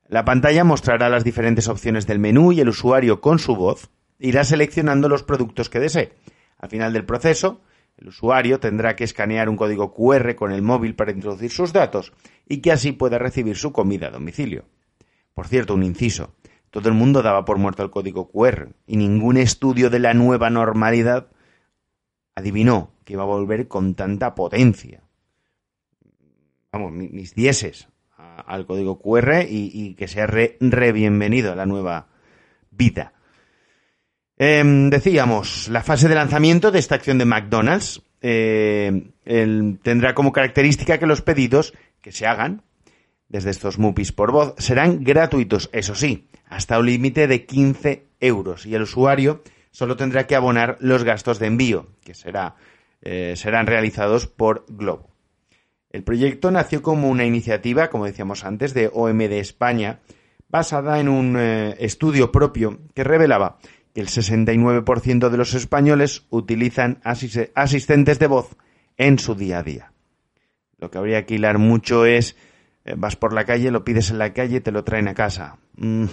La 0.07 0.25
pantalla 0.25 0.63
mostrará 0.63 1.09
las 1.09 1.23
diferentes 1.23 1.67
opciones 1.67 2.07
del 2.07 2.19
menú 2.19 2.51
y 2.51 2.59
el 2.59 2.69
usuario 2.69 3.21
con 3.21 3.39
su 3.39 3.55
voz 3.55 3.89
irá 4.19 4.43
seleccionando 4.43 5.09
los 5.09 5.23
productos 5.23 5.69
que 5.69 5.79
desee. 5.79 6.13
Al 6.57 6.69
final 6.69 6.93
del 6.93 7.05
proceso, 7.05 7.61
el 7.97 8.07
usuario 8.07 8.59
tendrá 8.59 8.95
que 8.95 9.03
escanear 9.03 9.49
un 9.49 9.57
código 9.57 9.93
QR 9.93 10.35
con 10.35 10.51
el 10.51 10.61
móvil 10.61 10.95
para 10.95 11.11
introducir 11.11 11.51
sus 11.51 11.73
datos 11.73 12.13
y 12.47 12.61
que 12.61 12.71
así 12.71 12.91
pueda 12.91 13.17
recibir 13.17 13.55
su 13.55 13.71
comida 13.71 14.07
a 14.07 14.11
domicilio. 14.11 14.65
Por 15.33 15.47
cierto, 15.47 15.73
un 15.73 15.83
inciso. 15.83 16.35
Todo 16.69 16.89
el 16.89 16.95
mundo 16.95 17.21
daba 17.21 17.45
por 17.45 17.57
muerto 17.57 17.83
el 17.83 17.91
código 17.91 18.29
QR 18.29 18.69
y 18.87 18.97
ningún 18.97 19.37
estudio 19.37 19.89
de 19.89 19.99
la 19.99 20.13
nueva 20.13 20.49
normalidad 20.49 21.27
adivinó 22.35 22.91
que 23.05 23.13
iba 23.13 23.23
a 23.23 23.27
volver 23.27 23.67
con 23.67 23.95
tanta 23.95 24.33
potencia. 24.35 25.03
Vamos, 26.73 26.91
mis 26.91 27.35
dieces 27.35 27.87
al 28.17 28.65
código 28.65 28.99
QR 28.99 29.45
y, 29.47 29.93
que 29.93 30.07
sea 30.07 30.25
re, 30.25 30.57
bienvenido 30.91 31.51
a 31.51 31.55
la 31.55 31.67
nueva 31.67 32.07
vida. 32.71 33.13
Em, 34.37 34.89
decíamos, 34.89 35.67
la 35.67 35.83
fase 35.83 36.09
de 36.09 36.15
lanzamiento 36.15 36.71
de 36.71 36.79
esta 36.79 36.95
acción 36.95 37.19
de 37.19 37.25
McDonald's 37.25 38.01
eh, 38.21 39.03
tendrá 39.83 40.15
como 40.15 40.31
característica 40.31 40.97
que 40.97 41.05
los 41.05 41.21
pedidos 41.21 41.75
que 42.01 42.11
se 42.11 42.25
hagan 42.25 42.63
desde 43.29 43.51
estos 43.51 43.77
MUPIs 43.77 44.11
por 44.11 44.31
voz 44.31 44.55
serán 44.57 45.03
gratuitos, 45.03 45.69
eso 45.73 45.93
sí, 45.93 46.27
hasta 46.47 46.79
un 46.79 46.87
límite 46.87 47.27
de 47.27 47.45
15 47.45 48.07
euros 48.19 48.65
y 48.65 48.73
el 48.73 48.81
usuario 48.81 49.43
solo 49.69 49.95
tendrá 49.95 50.25
que 50.25 50.35
abonar 50.35 50.77
los 50.79 51.03
gastos 51.03 51.37
de 51.37 51.47
envío, 51.47 51.89
que 52.03 52.15
será, 52.15 52.55
eh, 53.03 53.35
serán 53.37 53.67
realizados 53.67 54.25
por 54.25 54.65
Globo. 54.67 55.12
El 55.93 56.03
proyecto 56.03 56.49
nació 56.49 56.81
como 56.81 57.07
una 57.07 57.23
iniciativa, 57.23 57.91
como 57.91 58.05
decíamos 58.05 58.43
antes, 58.43 58.73
de 58.73 58.89
OMD 58.91 59.31
España, 59.33 59.99
basada 60.49 60.99
en 60.99 61.07
un 61.07 61.37
eh, 61.37 61.75
estudio 61.79 62.31
propio 62.31 62.79
que 62.95 63.03
revelaba 63.03 63.59
que 63.93 64.01
el 64.01 64.07
69% 64.07 65.29
de 65.29 65.37
los 65.37 65.53
españoles 65.53 66.25
utilizan 66.31 66.99
asistentes 67.03 68.17
de 68.17 68.25
voz 68.25 68.57
en 68.97 69.19
su 69.19 69.35
día 69.35 69.59
a 69.59 69.63
día. 69.63 69.93
Lo 70.79 70.89
que 70.89 70.97
habría 70.97 71.27
que 71.27 71.35
hilar 71.35 71.59
mucho 71.59 72.07
es, 72.07 72.35
eh, 72.85 72.95
vas 72.97 73.15
por 73.15 73.31
la 73.31 73.45
calle, 73.45 73.69
lo 73.69 73.85
pides 73.85 74.09
en 74.09 74.17
la 74.17 74.33
calle, 74.33 74.61
te 74.61 74.71
lo 74.71 74.83
traen 74.83 75.07
a 75.07 75.13
casa. 75.13 75.59
Mm, 75.75 76.05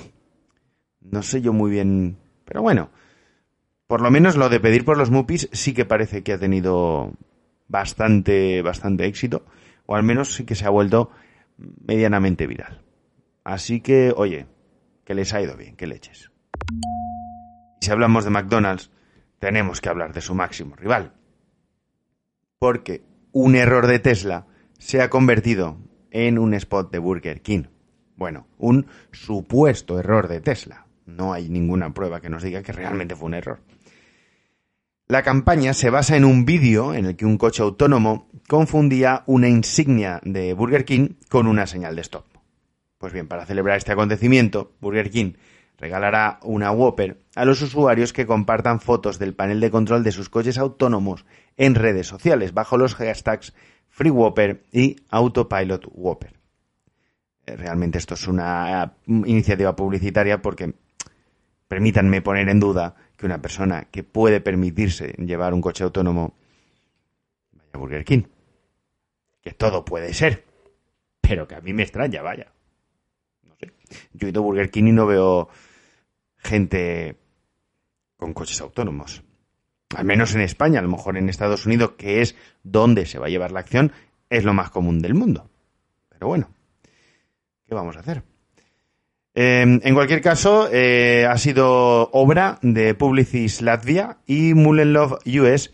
no 1.00 1.22
sé 1.22 1.40
yo 1.40 1.54
muy 1.54 1.70
bien, 1.70 2.18
pero 2.44 2.60
bueno, 2.60 2.90
por 3.86 4.02
lo 4.02 4.10
menos 4.10 4.36
lo 4.36 4.50
de 4.50 4.60
pedir 4.60 4.84
por 4.84 4.98
los 4.98 5.10
MUPIs 5.10 5.48
sí 5.52 5.72
que 5.72 5.86
parece 5.86 6.22
que 6.22 6.34
ha 6.34 6.38
tenido 6.38 7.14
bastante, 7.66 8.60
bastante 8.60 9.06
éxito, 9.06 9.46
o 9.90 9.96
al 9.96 10.04
menos 10.04 10.34
sí 10.34 10.44
que 10.44 10.54
se 10.54 10.64
ha 10.64 10.70
vuelto 10.70 11.10
medianamente 11.58 12.46
viral. 12.46 12.80
Así 13.42 13.80
que, 13.80 14.14
oye, 14.16 14.46
que 15.04 15.14
les 15.14 15.34
ha 15.34 15.42
ido 15.42 15.56
bien, 15.56 15.74
que 15.74 15.88
leches. 15.88 16.30
Si 17.80 17.90
hablamos 17.90 18.22
de 18.22 18.30
McDonald's, 18.30 18.92
tenemos 19.40 19.80
que 19.80 19.88
hablar 19.88 20.12
de 20.12 20.20
su 20.20 20.32
máximo 20.36 20.76
rival. 20.76 21.14
Porque 22.60 23.02
un 23.32 23.56
error 23.56 23.88
de 23.88 23.98
Tesla 23.98 24.46
se 24.78 25.02
ha 25.02 25.10
convertido 25.10 25.76
en 26.12 26.38
un 26.38 26.54
spot 26.54 26.92
de 26.92 26.98
Burger 27.00 27.42
King. 27.42 27.64
Bueno, 28.14 28.46
un 28.58 28.86
supuesto 29.10 29.98
error 29.98 30.28
de 30.28 30.40
Tesla. 30.40 30.86
No 31.04 31.32
hay 31.32 31.48
ninguna 31.48 31.92
prueba 31.92 32.20
que 32.20 32.30
nos 32.30 32.44
diga 32.44 32.62
que 32.62 32.70
realmente 32.70 33.16
fue 33.16 33.26
un 33.26 33.34
error. 33.34 33.58
La 35.10 35.24
campaña 35.24 35.74
se 35.74 35.90
basa 35.90 36.16
en 36.16 36.24
un 36.24 36.44
vídeo 36.44 36.94
en 36.94 37.04
el 37.04 37.16
que 37.16 37.26
un 37.26 37.36
coche 37.36 37.64
autónomo 37.64 38.28
confundía 38.46 39.24
una 39.26 39.48
insignia 39.48 40.20
de 40.22 40.54
Burger 40.54 40.84
King 40.84 41.14
con 41.28 41.48
una 41.48 41.66
señal 41.66 41.96
de 41.96 42.02
stop. 42.02 42.26
Pues 42.96 43.12
bien, 43.12 43.26
para 43.26 43.44
celebrar 43.44 43.76
este 43.76 43.90
acontecimiento, 43.90 44.76
Burger 44.80 45.10
King 45.10 45.32
regalará 45.78 46.38
una 46.44 46.70
Whopper 46.70 47.24
a 47.34 47.44
los 47.44 47.60
usuarios 47.60 48.12
que 48.12 48.24
compartan 48.24 48.78
fotos 48.78 49.18
del 49.18 49.34
panel 49.34 49.58
de 49.58 49.72
control 49.72 50.04
de 50.04 50.12
sus 50.12 50.28
coches 50.28 50.58
autónomos 50.58 51.24
en 51.56 51.74
redes 51.74 52.06
sociales 52.06 52.54
bajo 52.54 52.78
los 52.78 52.94
hashtags 52.94 53.52
Free 53.88 54.10
Whopper 54.10 54.62
y 54.70 54.94
Autopilot 55.10 55.88
Whopper. 55.92 56.38
Eh, 57.46 57.56
realmente 57.56 57.98
esto 57.98 58.14
es 58.14 58.28
una 58.28 58.94
iniciativa 59.08 59.74
publicitaria 59.74 60.40
porque 60.40 60.74
permítanme 61.66 62.22
poner 62.22 62.48
en 62.48 62.60
duda 62.60 62.94
que 63.20 63.26
una 63.26 63.42
persona 63.42 63.84
que 63.90 64.02
puede 64.02 64.40
permitirse 64.40 65.12
llevar 65.18 65.52
un 65.52 65.60
coche 65.60 65.84
autónomo 65.84 66.32
vaya 67.52 67.70
a 67.74 67.76
Burger 67.76 68.02
King. 68.02 68.22
Que 69.42 69.52
todo 69.52 69.84
puede 69.84 70.14
ser, 70.14 70.46
pero 71.20 71.46
que 71.46 71.54
a 71.54 71.60
mí 71.60 71.74
me 71.74 71.82
extraña, 71.82 72.22
vaya. 72.22 72.50
No 73.42 73.54
sé. 73.56 73.74
Yo 74.14 74.26
he 74.26 74.30
ido 74.30 74.40
a 74.40 74.44
Burger 74.44 74.70
King 74.70 74.84
y 74.84 74.92
no 74.92 75.04
veo 75.04 75.50
gente 76.38 77.18
con 78.16 78.32
coches 78.32 78.58
autónomos. 78.62 79.22
Al 79.94 80.06
menos 80.06 80.34
en 80.34 80.40
España, 80.40 80.78
a 80.78 80.82
lo 80.82 80.88
mejor 80.88 81.18
en 81.18 81.28
Estados 81.28 81.66
Unidos, 81.66 81.92
que 81.98 82.22
es 82.22 82.36
donde 82.62 83.04
se 83.04 83.18
va 83.18 83.26
a 83.26 83.30
llevar 83.30 83.52
la 83.52 83.60
acción, 83.60 83.92
es 84.30 84.44
lo 84.44 84.54
más 84.54 84.70
común 84.70 85.02
del 85.02 85.12
mundo. 85.12 85.50
Pero 86.08 86.26
bueno, 86.26 86.48
¿qué 87.66 87.74
vamos 87.74 87.98
a 87.98 88.00
hacer? 88.00 88.22
Em, 89.34 89.80
en 89.84 89.94
cualquier 89.94 90.22
caso, 90.22 90.68
eh, 90.72 91.24
ha 91.28 91.38
sido 91.38 92.10
obra 92.12 92.58
de 92.62 92.94
Publicis 92.94 93.62
Latvia 93.62 94.18
y 94.26 94.54
Mullenlove 94.54 95.18
US 95.40 95.72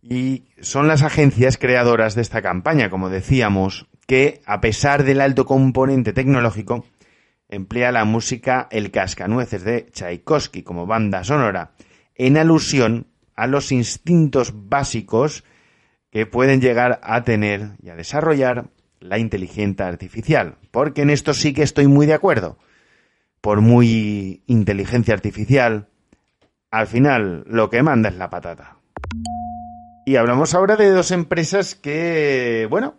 y 0.00 0.44
son 0.60 0.88
las 0.88 1.02
agencias 1.02 1.58
creadoras 1.58 2.14
de 2.14 2.22
esta 2.22 2.40
campaña, 2.40 2.88
como 2.88 3.10
decíamos, 3.10 3.88
que 4.06 4.40
a 4.46 4.62
pesar 4.62 5.04
del 5.04 5.20
alto 5.20 5.44
componente 5.44 6.14
tecnológico, 6.14 6.86
emplea 7.50 7.92
la 7.92 8.06
música 8.06 8.68
El 8.70 8.90
Cascanueces 8.90 9.64
de 9.64 9.82
Tchaikovsky 9.90 10.62
como 10.62 10.86
banda 10.86 11.24
sonora, 11.24 11.72
en 12.14 12.38
alusión 12.38 13.06
a 13.36 13.46
los 13.46 13.70
instintos 13.70 14.52
básicos 14.54 15.44
que 16.10 16.24
pueden 16.24 16.62
llegar 16.62 17.00
a 17.02 17.22
tener 17.22 17.72
y 17.82 17.90
a 17.90 17.96
desarrollar 17.96 18.70
la 18.98 19.18
inteligencia 19.18 19.86
artificial. 19.86 20.56
Porque 20.70 21.02
en 21.02 21.10
esto 21.10 21.34
sí 21.34 21.52
que 21.52 21.62
estoy 21.62 21.86
muy 21.86 22.06
de 22.06 22.14
acuerdo 22.14 22.56
por 23.40 23.60
muy 23.60 24.42
inteligencia 24.46 25.14
artificial, 25.14 25.88
al 26.70 26.86
final 26.86 27.44
lo 27.46 27.70
que 27.70 27.82
manda 27.82 28.08
es 28.08 28.16
la 28.16 28.30
patata. 28.30 28.76
Y 30.04 30.16
hablamos 30.16 30.54
ahora 30.54 30.76
de 30.76 30.90
dos 30.90 31.10
empresas 31.10 31.74
que, 31.74 32.66
bueno, 32.70 32.94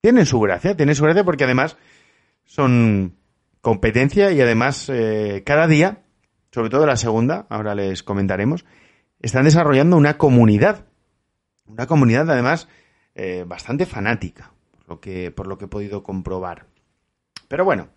tienen 0.00 0.26
su 0.26 0.40
gracia, 0.40 0.76
tienen 0.76 0.96
su 0.96 1.04
gracia 1.04 1.24
porque 1.24 1.44
además 1.44 1.76
son 2.44 3.16
competencia 3.60 4.32
y 4.32 4.40
además 4.40 4.88
eh, 4.88 5.42
cada 5.46 5.68
día, 5.68 6.02
sobre 6.50 6.68
todo 6.68 6.84
la 6.84 6.96
segunda, 6.96 7.46
ahora 7.48 7.74
les 7.74 8.02
comentaremos, 8.02 8.64
están 9.20 9.44
desarrollando 9.44 9.96
una 9.96 10.18
comunidad, 10.18 10.86
una 11.66 11.86
comunidad 11.86 12.28
además 12.28 12.68
eh, 13.14 13.44
bastante 13.46 13.86
fanática, 13.86 14.52
lo, 14.88 15.00
que, 15.00 15.30
por 15.30 15.46
lo 15.46 15.58
que 15.58 15.66
he 15.66 15.68
podido 15.68 16.02
comprobar. 16.02 16.66
Pero 17.46 17.64
bueno, 17.64 17.88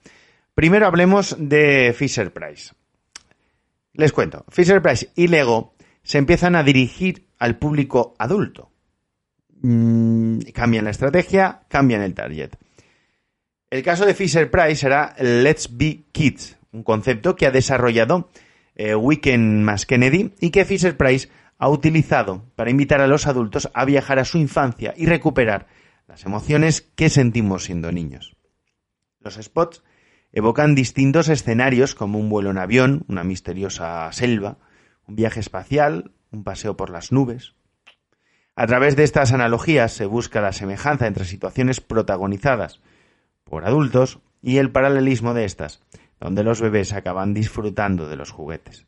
Primero 0.55 0.87
hablemos 0.87 1.35
de 1.37 1.93
Fisher 1.95 2.31
Price. 2.31 2.73
Les 3.91 4.13
cuento, 4.13 4.45
Fisher 4.49 4.81
Price 4.81 5.09
y 5.13 5.27
Lego 5.27 5.75
se 6.01 6.17
empiezan 6.17 6.55
a 6.55 6.63
dirigir 6.63 7.27
al 7.37 7.57
público 7.57 8.15
adulto. 8.17 8.71
Mm, 9.61 10.39
cambian 10.53 10.85
la 10.85 10.91
estrategia, 10.91 11.63
cambian 11.67 12.01
el 12.01 12.13
target. 12.13 12.51
El 13.69 13.83
caso 13.83 14.05
de 14.05 14.13
Fisher 14.13 14.49
Price 14.49 14.77
será 14.77 15.13
Let's 15.19 15.75
Be 15.75 16.05
Kids, 16.13 16.57
un 16.71 16.83
concepto 16.83 17.35
que 17.35 17.47
ha 17.47 17.51
desarrollado 17.51 18.29
eh, 18.75 18.95
Weekend 18.95 19.61
más 19.61 19.85
Kennedy 19.85 20.35
y 20.39 20.51
que 20.51 20.63
Fisher 20.63 20.95
Price 20.95 21.27
ha 21.57 21.69
utilizado 21.69 22.45
para 22.55 22.69
invitar 22.69 23.01
a 23.01 23.07
los 23.07 23.27
adultos 23.27 23.69
a 23.73 23.83
viajar 23.83 24.19
a 24.19 24.25
su 24.25 24.37
infancia 24.37 24.93
y 24.95 25.05
recuperar 25.05 25.67
las 26.07 26.25
emociones 26.25 26.81
que 26.81 27.09
sentimos 27.09 27.65
siendo 27.65 27.91
niños. 27.91 28.37
Los 29.19 29.35
spots 29.35 29.83
evocan 30.35 30.75
distintos 30.75 31.29
escenarios 31.29 31.95
como 31.95 32.19
un 32.19 32.29
vuelo 32.29 32.51
en 32.51 32.57
avión, 32.57 33.05
una 33.07 33.23
misteriosa 33.23 34.11
selva, 34.11 34.57
un 35.07 35.15
viaje 35.15 35.39
espacial, 35.39 36.11
un 36.29 36.43
paseo 36.43 36.75
por 36.75 36.89
las 36.89 37.13
nubes. 37.13 37.55
A 38.57 38.67
través 38.67 38.97
de 38.97 39.03
estas 39.03 39.31
analogías 39.31 39.93
se 39.93 40.05
busca 40.05 40.41
la 40.41 40.51
semejanza 40.51 41.07
entre 41.07 41.23
situaciones 41.23 41.79
protagonizadas 41.79 42.81
por 43.45 43.65
adultos 43.65 44.19
y 44.41 44.57
el 44.57 44.71
paralelismo 44.71 45.33
de 45.33 45.45
estas, 45.45 45.81
donde 46.19 46.43
los 46.43 46.59
bebés 46.61 46.91
acaban 46.91 47.33
disfrutando 47.33 48.09
de 48.09 48.17
los 48.17 48.31
juguetes. 48.31 48.85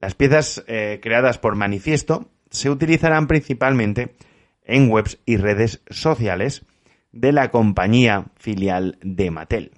Las 0.00 0.14
piezas 0.14 0.62
eh, 0.66 1.00
creadas 1.02 1.38
por 1.38 1.56
Manifiesto 1.56 2.28
se 2.50 2.68
utilizarán 2.68 3.26
principalmente 3.26 4.16
en 4.64 4.90
webs 4.90 5.18
y 5.24 5.38
redes 5.38 5.82
sociales 5.88 6.66
de 7.10 7.32
la 7.32 7.50
compañía 7.50 8.26
filial 8.36 8.98
de 9.02 9.30
Mattel, 9.30 9.72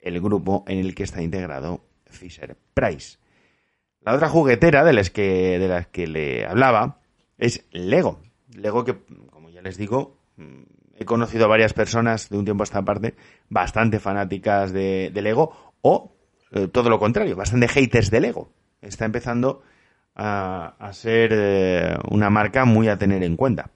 el 0.00 0.20
grupo 0.20 0.64
en 0.66 0.78
el 0.78 0.94
que 0.94 1.04
está 1.04 1.22
integrado 1.22 1.80
Fisher 2.06 2.56
Price. 2.74 3.18
La 4.00 4.14
otra 4.14 4.28
juguetera 4.28 4.84
de 4.84 4.92
las 4.92 5.10
que, 5.10 5.58
de 5.58 5.68
las 5.68 5.88
que 5.88 6.06
le 6.06 6.46
hablaba 6.46 7.00
es 7.38 7.64
Lego. 7.72 8.20
Lego 8.54 8.84
que, 8.84 8.96
como 9.30 9.50
ya 9.50 9.62
les 9.62 9.76
digo, 9.76 10.18
mm, 10.36 10.62
he 10.98 11.04
conocido 11.04 11.44
a 11.44 11.48
varias 11.48 11.72
personas 11.72 12.28
de 12.28 12.38
un 12.38 12.44
tiempo 12.44 12.62
a 12.62 12.64
esta 12.64 12.84
parte 12.84 13.14
bastante 13.48 13.98
fanáticas 13.98 14.72
de, 14.72 15.10
Lego 15.14 15.74
o 15.82 16.16
eh, 16.52 16.68
todo 16.68 16.88
lo 16.88 16.98
contrario, 16.98 17.36
bastante 17.36 17.68
haters 17.68 18.10
de 18.10 18.20
Lego. 18.20 18.52
Está 18.80 19.04
empezando 19.04 19.62
a, 20.14 20.90
ser 20.92 21.30
eh, 21.34 21.96
una 22.10 22.30
marca 22.30 22.64
muy 22.64 22.88
a 22.88 22.98
tener 22.98 23.22
en 23.22 23.36
cuenta. 23.36 23.70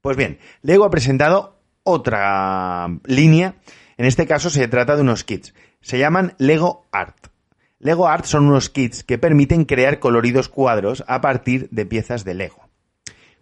Pues 0.00 0.16
bien, 0.16 0.38
Lego 0.62 0.84
ha 0.84 0.90
presentado 0.90 1.60
otra 1.82 2.88
línea. 3.04 3.56
En 3.96 4.06
este 4.06 4.26
caso 4.26 4.50
se 4.50 4.68
trata 4.68 4.96
de 4.96 5.02
unos 5.02 5.24
kits. 5.24 5.54
Se 5.80 5.98
llaman 5.98 6.34
Lego 6.38 6.86
Art. 6.92 7.28
Lego 7.78 8.08
Art 8.08 8.24
son 8.24 8.46
unos 8.46 8.70
kits 8.70 9.04
que 9.04 9.18
permiten 9.18 9.64
crear 9.64 9.98
coloridos 9.98 10.48
cuadros 10.48 11.04
a 11.06 11.20
partir 11.20 11.68
de 11.70 11.86
piezas 11.86 12.24
de 12.24 12.34
Lego. 12.34 12.68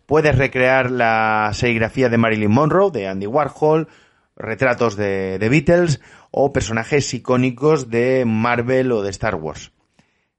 Puedes 0.07 0.37
recrear 0.37 0.91
la 0.91 1.51
serigrafía 1.55 2.09
de 2.09 2.19
Marilyn 2.19 2.51
Monroe, 2.51 2.91
de 2.91 3.07
Andy 3.07 3.27
Warhol, 3.27 3.89
retratos 4.37 4.97
de, 4.97 5.37
The 5.39 5.49
Beatles 5.49 6.01
o 6.31 6.53
personajes 6.53 7.13
icónicos 7.15 7.89
de 7.89 8.25
Marvel 8.27 8.93
o 8.93 9.03
de 9.03 9.11
Star 9.11 9.37
Wars. 9.37 9.73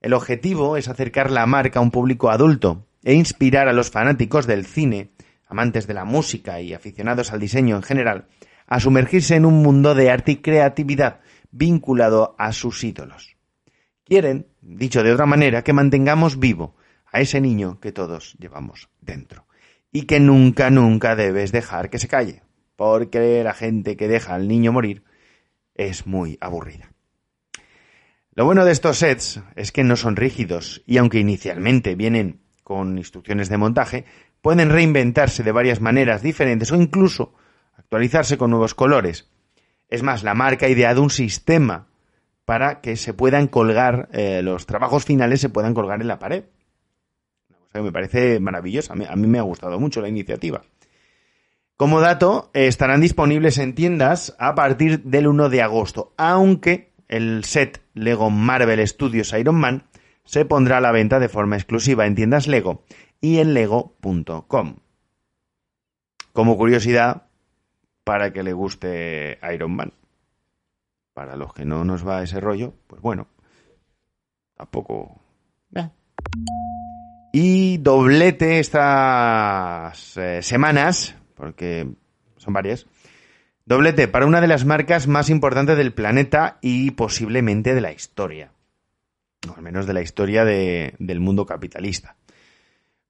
El 0.02 0.14
objetivo 0.14 0.76
es 0.76 0.90
acercar 0.90 1.32
la 1.32 1.46
marca 1.46 1.80
a 1.80 1.82
un 1.82 1.92
público 1.92 2.30
adulto 2.30 2.86
e 3.04 3.14
inspirar 3.14 3.70
a 3.70 3.74
los 3.74 3.90
fanáticos 3.90 4.48
del 4.48 4.66
cine, 4.66 5.12
amantes 5.48 5.88
de 5.88 5.94
la 5.94 6.04
música 6.04 6.60
y 6.60 6.74
aficionados 6.74 7.32
al 7.32 7.40
diseño 7.40 7.78
en 7.78 7.84
general, 7.84 8.26
a 8.68 8.80
sumergirse 8.80 9.36
en 9.36 9.46
un 9.46 9.62
mundo 9.62 9.96
de 9.96 10.10
arte 10.10 10.34
y 10.34 10.36
creatividad 10.38 11.22
vinculado 11.52 12.36
a 12.38 12.52
sus 12.52 12.84
ídolos. 12.84 13.36
Quieren, 14.04 14.48
dicho 14.62 15.04
de 15.04 15.14
otra 15.14 15.26
manera, 15.26 15.64
que 15.64 15.74
mantengamos 15.74 16.40
vivo 16.40 16.76
a 17.12 17.22
ese 17.22 17.40
niño 17.40 17.80
que 17.80 17.92
todos 17.92 18.36
llevamos 18.40 18.90
dentro. 19.00 19.46
Y 19.92 20.04
que 20.04 20.20
nunca, 20.20 20.70
nunca 20.72 21.16
debes 21.16 21.52
dejar 21.52 21.90
que 21.90 22.00
se 22.00 22.08
calle, 22.08 22.42
porque 22.76 23.44
la 23.44 23.54
gente 23.54 23.96
que 23.96 24.08
deja 24.08 24.34
al 24.34 24.48
niño 24.48 24.72
morir 24.72 25.04
es 25.76 26.08
muy 26.08 26.38
aburrida. 26.42 26.92
Lo 28.36 28.46
bueno 28.46 28.66
de 28.66 28.72
estos 28.72 28.98
sets 28.98 29.42
es 29.56 29.72
que 29.72 29.84
no 29.84 29.96
son 29.96 30.16
rígidos 30.16 30.82
y 30.88 30.98
aunque 30.98 31.20
inicialmente 31.20 31.94
vienen 31.94 32.42
con 32.64 32.98
instrucciones 32.98 33.48
de 33.50 33.58
montaje, 33.58 34.06
pueden 34.42 34.70
reinventarse 34.70 35.44
de 35.44 35.52
varias 35.52 35.82
maneras 35.82 36.24
diferentes 36.24 36.72
o 36.72 36.76
incluso 36.76 37.36
actualizarse 37.76 38.38
con 38.38 38.50
nuevos 38.50 38.76
colores. 38.76 39.30
Es 39.90 40.04
más, 40.04 40.24
la 40.24 40.34
marca 40.34 40.66
ha 40.66 40.70
ideado 40.70 41.02
un 41.02 41.10
sistema 41.10 41.88
para 42.46 42.82
que 42.82 42.98
se 42.98 43.14
puedan 43.14 43.48
colgar, 43.48 44.10
eh, 44.12 44.42
los 44.44 44.66
trabajos 44.66 45.06
finales 45.06 45.42
se 45.42 45.50
puedan 45.50 45.74
colgar 45.74 46.02
en 46.02 46.08
la 46.08 46.20
pared. 46.20 46.46
Una 47.50 47.60
cosa 47.60 47.72
que 47.74 47.82
me 47.82 47.92
parece 47.92 48.40
maravillosa. 48.40 48.94
A 48.94 49.16
mí, 49.16 49.28
me 49.28 49.40
ha 49.40 49.44
gustado 49.44 49.80
mucho 49.80 50.02
la 50.02 50.10
iniciativa. 50.10 50.62
Como 51.78 52.02
dato, 52.02 52.52
estarán 52.54 53.02
disponibles 53.02 53.58
en 53.58 53.76
tiendas 53.76 54.36
a 54.40 54.56
partir 54.56 55.04
del 55.04 55.28
1 55.28 55.50
de 55.50 55.62
agosto, 55.62 56.14
aunque 56.18 56.94
el 57.08 57.44
set 57.46 57.82
Lego 57.94 58.30
Marvel 58.30 58.86
Studios 58.88 59.34
Iron 59.34 59.56
Man 59.56 59.84
se 60.24 60.46
pondrá 60.46 60.78
a 60.78 60.82
la 60.82 60.92
venta 60.92 61.20
de 61.20 61.30
forma 61.30 61.56
exclusiva 61.56 62.06
en 62.06 62.16
tiendas 62.16 62.48
Lego 62.48 62.84
y 63.22 63.40
en 63.40 63.54
lego.com. 63.54 64.76
Como 66.32 66.58
curiosidad, 66.58 67.28
para 68.04 68.32
que 68.34 68.44
le 68.44 68.54
guste 68.54 69.40
Iron 69.54 69.76
Man 69.76 69.94
para 71.14 71.36
los 71.36 71.54
que 71.54 71.66
no 71.66 71.84
nos 71.86 72.06
va 72.08 72.24
ese 72.24 72.40
rollo, 72.40 72.74
pues 72.88 73.02
bueno, 73.02 73.28
tampoco... 74.56 75.20
Y 77.36 77.78
doblete 77.80 78.60
estas 78.60 80.18
eh, 80.18 80.44
semanas, 80.44 81.16
porque 81.34 81.88
son 82.38 82.54
varias, 82.54 82.86
doblete 83.66 84.08
para 84.08 84.28
una 84.28 84.40
de 84.40 84.48
las 84.48 84.66
marcas 84.66 85.08
más 85.08 85.32
importantes 85.32 85.76
del 85.76 85.94
planeta 85.94 86.60
y 86.62 86.92
posiblemente 86.92 87.74
de 87.74 87.82
la 87.82 87.92
historia, 87.92 88.52
o 89.50 89.56
al 89.56 89.64
menos 89.64 89.88
de 89.88 89.94
la 89.94 90.02
historia 90.02 90.46
del 90.46 91.20
mundo 91.20 91.48
capitalista. 91.48 92.18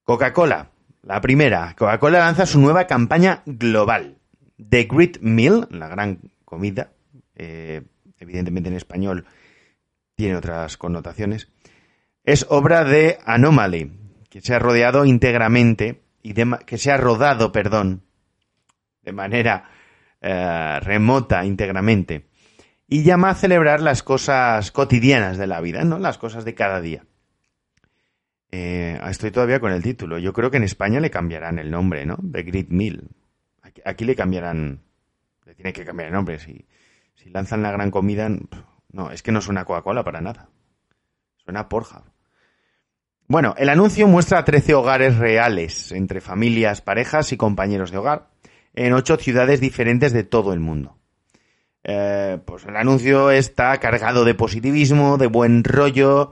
Coca-Cola, 0.03 0.69
la 1.01 1.19
primera. 1.19 1.75
Coca-Cola 1.77 2.19
lanza 2.19 2.45
su 2.45 2.61
nueva 2.61 2.87
campaña 2.87 3.43
global. 3.45 4.19
The 4.57 4.83
Great 4.83 5.19
Meal, 5.21 5.67
la 5.71 5.87
gran 5.87 6.19
comida, 6.45 6.91
eh, 7.35 7.81
evidentemente 8.19 8.69
en 8.69 8.75
español 8.75 9.25
tiene 10.15 10.35
otras 10.35 10.77
connotaciones, 10.77 11.49
es 12.23 12.45
obra 12.49 12.83
de 12.83 13.19
Anomaly, 13.25 13.91
que 14.29 14.41
se 14.41 14.53
ha 14.53 14.59
rodeado 14.59 15.05
íntegramente 15.05 16.01
y 16.21 16.33
que 16.33 16.77
se 16.77 16.91
ha 16.91 16.97
rodado, 16.97 17.51
perdón, 17.51 18.03
de 19.01 19.11
manera 19.11 19.69
eh, 20.21 20.79
remota 20.81 21.43
íntegramente 21.45 22.27
y 22.87 23.03
llama 23.03 23.31
a 23.31 23.35
celebrar 23.35 23.81
las 23.81 24.03
cosas 24.03 24.71
cotidianas 24.71 25.37
de 25.37 25.47
la 25.47 25.61
vida, 25.61 25.83
¿no? 25.83 25.99
Las 25.99 26.17
cosas 26.17 26.45
de 26.45 26.53
cada 26.53 26.79
día. 26.79 27.05
Eh, 28.51 28.99
estoy 29.09 29.31
todavía 29.31 29.59
con 29.59 29.71
el 29.71 29.81
título. 29.81 30.19
Yo 30.19 30.31
creo 30.31 30.51
que 30.51 30.57
en 30.57 30.63
España 30.63 30.99
le 30.99 31.09
cambiarán 31.09 31.57
el 31.57 31.71
nombre, 31.71 32.05
¿no? 32.05 32.17
De 32.21 32.43
Grid 32.43 32.67
Mill. 32.69 33.09
Aquí, 33.85 34.05
le 34.05 34.15
cambiarán. 34.15 34.81
Le 35.45 35.55
tiene 35.55 35.73
que 35.73 35.85
cambiar 35.85 36.07
el 36.07 36.13
nombre. 36.13 36.39
Si, 36.39 36.65
si 37.15 37.29
lanzan 37.29 37.61
la 37.61 37.71
gran 37.71 37.91
comida, 37.91 38.29
no, 38.91 39.11
es 39.11 39.23
que 39.23 39.31
no 39.31 39.41
suena 39.41 39.65
Coca-Cola 39.65 40.03
para 40.03 40.21
nada. 40.21 40.49
Suena 41.37 41.69
Porja. 41.69 42.03
Bueno, 43.27 43.55
el 43.57 43.69
anuncio 43.69 44.07
muestra 44.07 44.45
13 44.45 44.73
hogares 44.73 45.17
reales 45.17 45.91
entre 45.91 46.21
familias, 46.21 46.81
parejas 46.81 47.31
y 47.31 47.37
compañeros 47.37 47.91
de 47.91 47.97
hogar 47.97 48.29
en 48.73 48.93
ocho 48.93 49.17
ciudades 49.17 49.61
diferentes 49.61 50.13
de 50.13 50.23
todo 50.23 50.53
el 50.53 50.59
mundo. 50.59 50.97
Eh, 51.83 52.39
pues 52.45 52.65
el 52.65 52.75
anuncio 52.75 53.31
está 53.31 53.77
cargado 53.79 54.23
de 54.23 54.35
positivismo, 54.35 55.17
de 55.17 55.27
buen 55.27 55.63
rollo, 55.63 56.31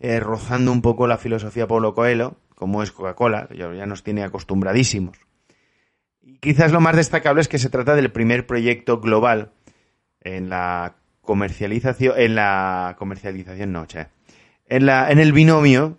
eh, 0.00 0.20
rozando 0.20 0.72
un 0.72 0.82
poco 0.82 1.06
la 1.06 1.18
filosofía 1.18 1.68
Pablo 1.68 1.94
Coelho, 1.94 2.36
como 2.54 2.82
es 2.82 2.92
Coca-Cola, 2.92 3.48
ya 3.54 3.86
nos 3.86 4.02
tiene 4.02 4.24
acostumbradísimos. 4.24 5.18
Y 6.28 6.36
quizás 6.40 6.72
lo 6.72 6.80
más 6.82 6.94
destacable 6.94 7.40
es 7.40 7.48
que 7.48 7.58
se 7.58 7.70
trata 7.70 7.94
del 7.94 8.12
primer 8.12 8.46
proyecto 8.46 9.00
global 9.00 9.52
en 10.20 10.50
la 10.50 10.96
comercialización, 11.22 12.14
en 12.18 12.34
la 12.34 12.96
comercialización 12.98 13.72
no, 13.72 13.86
en 14.66 14.84
la, 14.84 15.10
en 15.10 15.20
el 15.20 15.32
binomio 15.32 15.96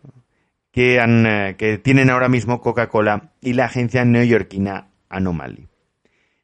que, 0.71 0.99
han, 0.99 1.25
eh, 1.25 1.55
que 1.57 1.79
tienen 1.79 2.11
ahora 2.11 2.29
mismo 2.29 2.61
Coca-Cola 2.61 3.31
y 3.41 3.53
la 3.53 3.65
agencia 3.65 4.05
neoyorquina 4.05 4.89
Anomaly. 5.09 5.67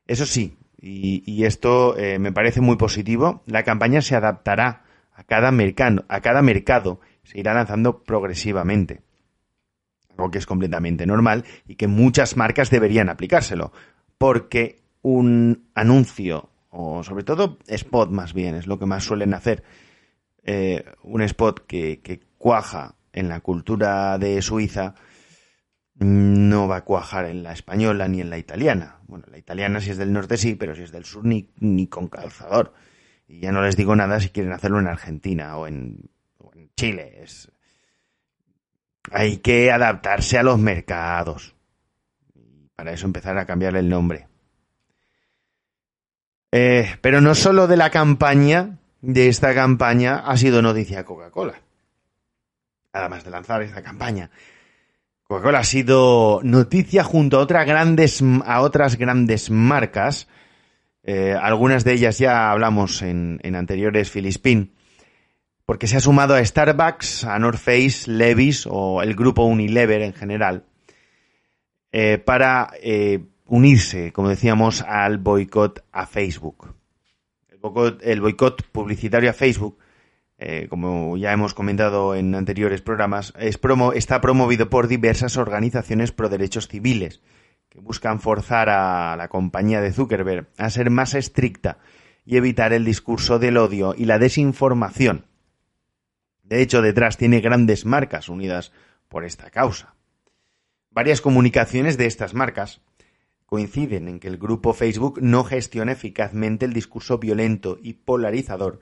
Eso 0.07 0.25
sí, 0.25 0.57
y, 0.81 1.43
esto 1.45 1.95
eh, 1.95 2.17
me 2.17 2.31
parece 2.31 2.61
muy 2.61 2.77
positivo, 2.77 3.43
la 3.45 3.61
campaña 3.61 4.01
se 4.01 4.15
adaptará 4.15 4.81
a 5.13 5.23
cada 5.25 5.51
mercado, 5.51 6.05
a 6.07 6.21
cada 6.21 6.41
mercado, 6.41 6.99
se 7.23 7.39
irá 7.39 7.53
lanzando 7.53 8.01
progresivamente. 8.01 9.01
Que 10.31 10.37
es 10.37 10.45
completamente 10.45 11.05
normal 11.05 11.43
y 11.67 11.75
que 11.75 11.87
muchas 11.87 12.37
marcas 12.37 12.69
deberían 12.69 13.09
aplicárselo, 13.09 13.71
porque 14.17 14.81
un 15.01 15.67
anuncio 15.75 16.49
o 16.77 17.03
sobre 17.03 17.23
todo 17.23 17.57
spot 17.67 18.11
más 18.11 18.33
bien, 18.33 18.55
es 18.55 18.67
lo 18.67 18.77
que 18.77 18.85
más 18.85 19.03
suelen 19.03 19.33
hacer. 19.33 19.63
Eh, 20.43 20.83
un 21.03 21.21
spot 21.21 21.65
que, 21.65 22.21
cuaja 22.37 22.95
en 23.13 23.29
la 23.29 23.39
cultura 23.39 24.17
de 24.17 24.41
Suiza, 24.41 24.95
no 25.95 26.67
va 26.67 26.77
a 26.77 26.83
cuajar 26.83 27.25
en 27.25 27.43
la 27.43 27.53
española 27.53 28.09
ni 28.09 28.19
en 28.19 28.29
la 28.29 28.37
italiana. 28.37 28.99
Bueno, 29.07 29.25
la 29.31 29.37
italiana 29.37 29.79
si 29.79 29.91
es 29.91 29.97
del 29.97 30.11
norte 30.11 30.37
sí, 30.37 30.55
pero 30.55 30.75
si 30.75 30.83
es 30.83 30.91
del 30.91 31.05
sur 31.05 31.23
ni, 31.23 31.49
ni 31.59 31.87
con 31.87 32.09
calzador. 32.09 32.73
Y 33.27 33.39
ya 33.39 33.53
no 33.53 33.61
les 33.61 33.77
digo 33.77 33.95
nada 33.95 34.19
si 34.19 34.29
quieren 34.29 34.51
hacerlo 34.51 34.79
en 34.79 34.87
Argentina 34.87 35.57
o 35.57 35.67
en, 35.67 36.09
en 36.55 36.69
Chile. 36.75 37.19
Es... 37.23 37.49
Hay 39.11 39.37
que 39.37 39.71
adaptarse 39.71 40.37
a 40.37 40.43
los 40.43 40.59
mercados. 40.59 41.55
Para 42.75 42.91
eso 42.91 43.05
empezar 43.05 43.37
a 43.37 43.45
cambiar 43.45 43.75
el 43.75 43.89
nombre. 43.89 44.27
Eh, 46.51 46.97
pero 47.01 47.21
no 47.21 47.35
solo 47.35 47.67
de 47.67 47.77
la 47.77 47.89
campaña, 47.89 48.77
de 49.01 49.27
esta 49.27 49.53
campaña 49.53 50.19
ha 50.19 50.37
sido 50.37 50.61
noticia 50.61 51.03
Coca-Cola. 51.03 51.55
Además 52.93 53.23
de 53.23 53.31
lanzar 53.31 53.61
esta 53.61 53.83
campaña. 53.83 54.31
Coca-Cola 55.27 55.59
ha 55.59 55.63
sido 55.63 56.39
noticia 56.43 57.03
junto 57.03 57.37
a 57.37 57.41
otras 57.41 57.65
grandes, 57.65 58.23
a 58.45 58.61
otras 58.61 58.95
grandes 58.97 59.49
marcas. 59.49 60.27
Eh, 61.03 61.35
algunas 61.39 61.83
de 61.83 61.93
ellas 61.93 62.17
ya 62.19 62.51
hablamos 62.51 63.01
en, 63.01 63.39
anteriores 63.55 64.09
Filispin. 64.09 64.73
Porque 65.65 65.87
se 65.87 65.97
ha 65.97 65.99
sumado 65.99 66.35
a 66.35 66.45
Starbucks, 66.45 67.23
a 67.23 67.39
North 67.39 67.59
Face, 67.59 68.09
Levis 68.09 68.67
o 68.69 69.01
el 69.01 69.15
grupo 69.15 69.45
Unilever 69.45 70.01
en 70.01 70.13
general. 70.13 70.65
Eh, 71.91 72.17
para 72.17 72.71
eh, 72.81 73.23
unirse, 73.45 74.11
como 74.11 74.29
decíamos, 74.29 74.81
al 74.81 75.17
boicot 75.17 75.83
a 75.91 76.05
Facebook. 76.05 76.75
El 78.01 78.21
boicot, 78.21 78.63
publicitario 78.71 79.29
a 79.29 79.33
Facebook, 79.33 79.79
eh, 80.37 80.67
como 80.69 81.17
ya 81.17 81.31
hemos 81.31 81.53
comentado 81.53 82.13
en 82.13 82.35
anteriores 82.35 82.81
programas, 82.81 83.33
está 83.37 84.21
promovido 84.21 84.69
por 84.69 84.87
diversas 84.87 85.37
organizaciones 85.37 86.11
pro 86.11 86.29
derechos 86.29 86.67
civiles 86.67 87.21
que 87.69 87.79
buscan 87.79 88.19
forzar 88.19 88.69
a 88.69 89.15
la 89.15 89.29
compañía 89.29 89.81
de 89.81 89.91
Zuckerberg 89.91 90.47
a 90.57 90.69
ser 90.69 90.89
más 90.89 91.13
estricta 91.13 91.79
y 92.25 92.37
evitar 92.37 92.73
el 92.73 92.85
discurso 92.85 93.39
del 93.39 93.57
odio 93.57 93.95
y 93.97 94.05
la 94.05 94.19
desinformación. 94.19 95.25
De 96.45 96.61
hecho, 96.61 96.81
detrás 96.81 97.17
tiene 97.17 97.41
grandes 97.41 97.85
marcas 97.85 98.29
unidas 98.29 98.71
por 99.09 99.25
esta 99.25 99.49
causa. 99.49 99.95
Varias 100.91 101.19
comunicaciones 101.19 101.97
de 101.97 102.05
estas 102.05 102.33
marcas 102.33 102.81
coinciden 103.45 104.07
en 104.07 104.19
que 104.19 104.27
el 104.27 104.37
grupo 104.37 104.73
Facebook 104.73 105.19
no 105.21 105.43
gestiona 105.43 105.91
eficazmente 105.91 106.65
el 106.65 106.73
discurso 106.73 107.17
violento 107.17 107.77
y 107.81 107.93
polarizador 107.93 108.79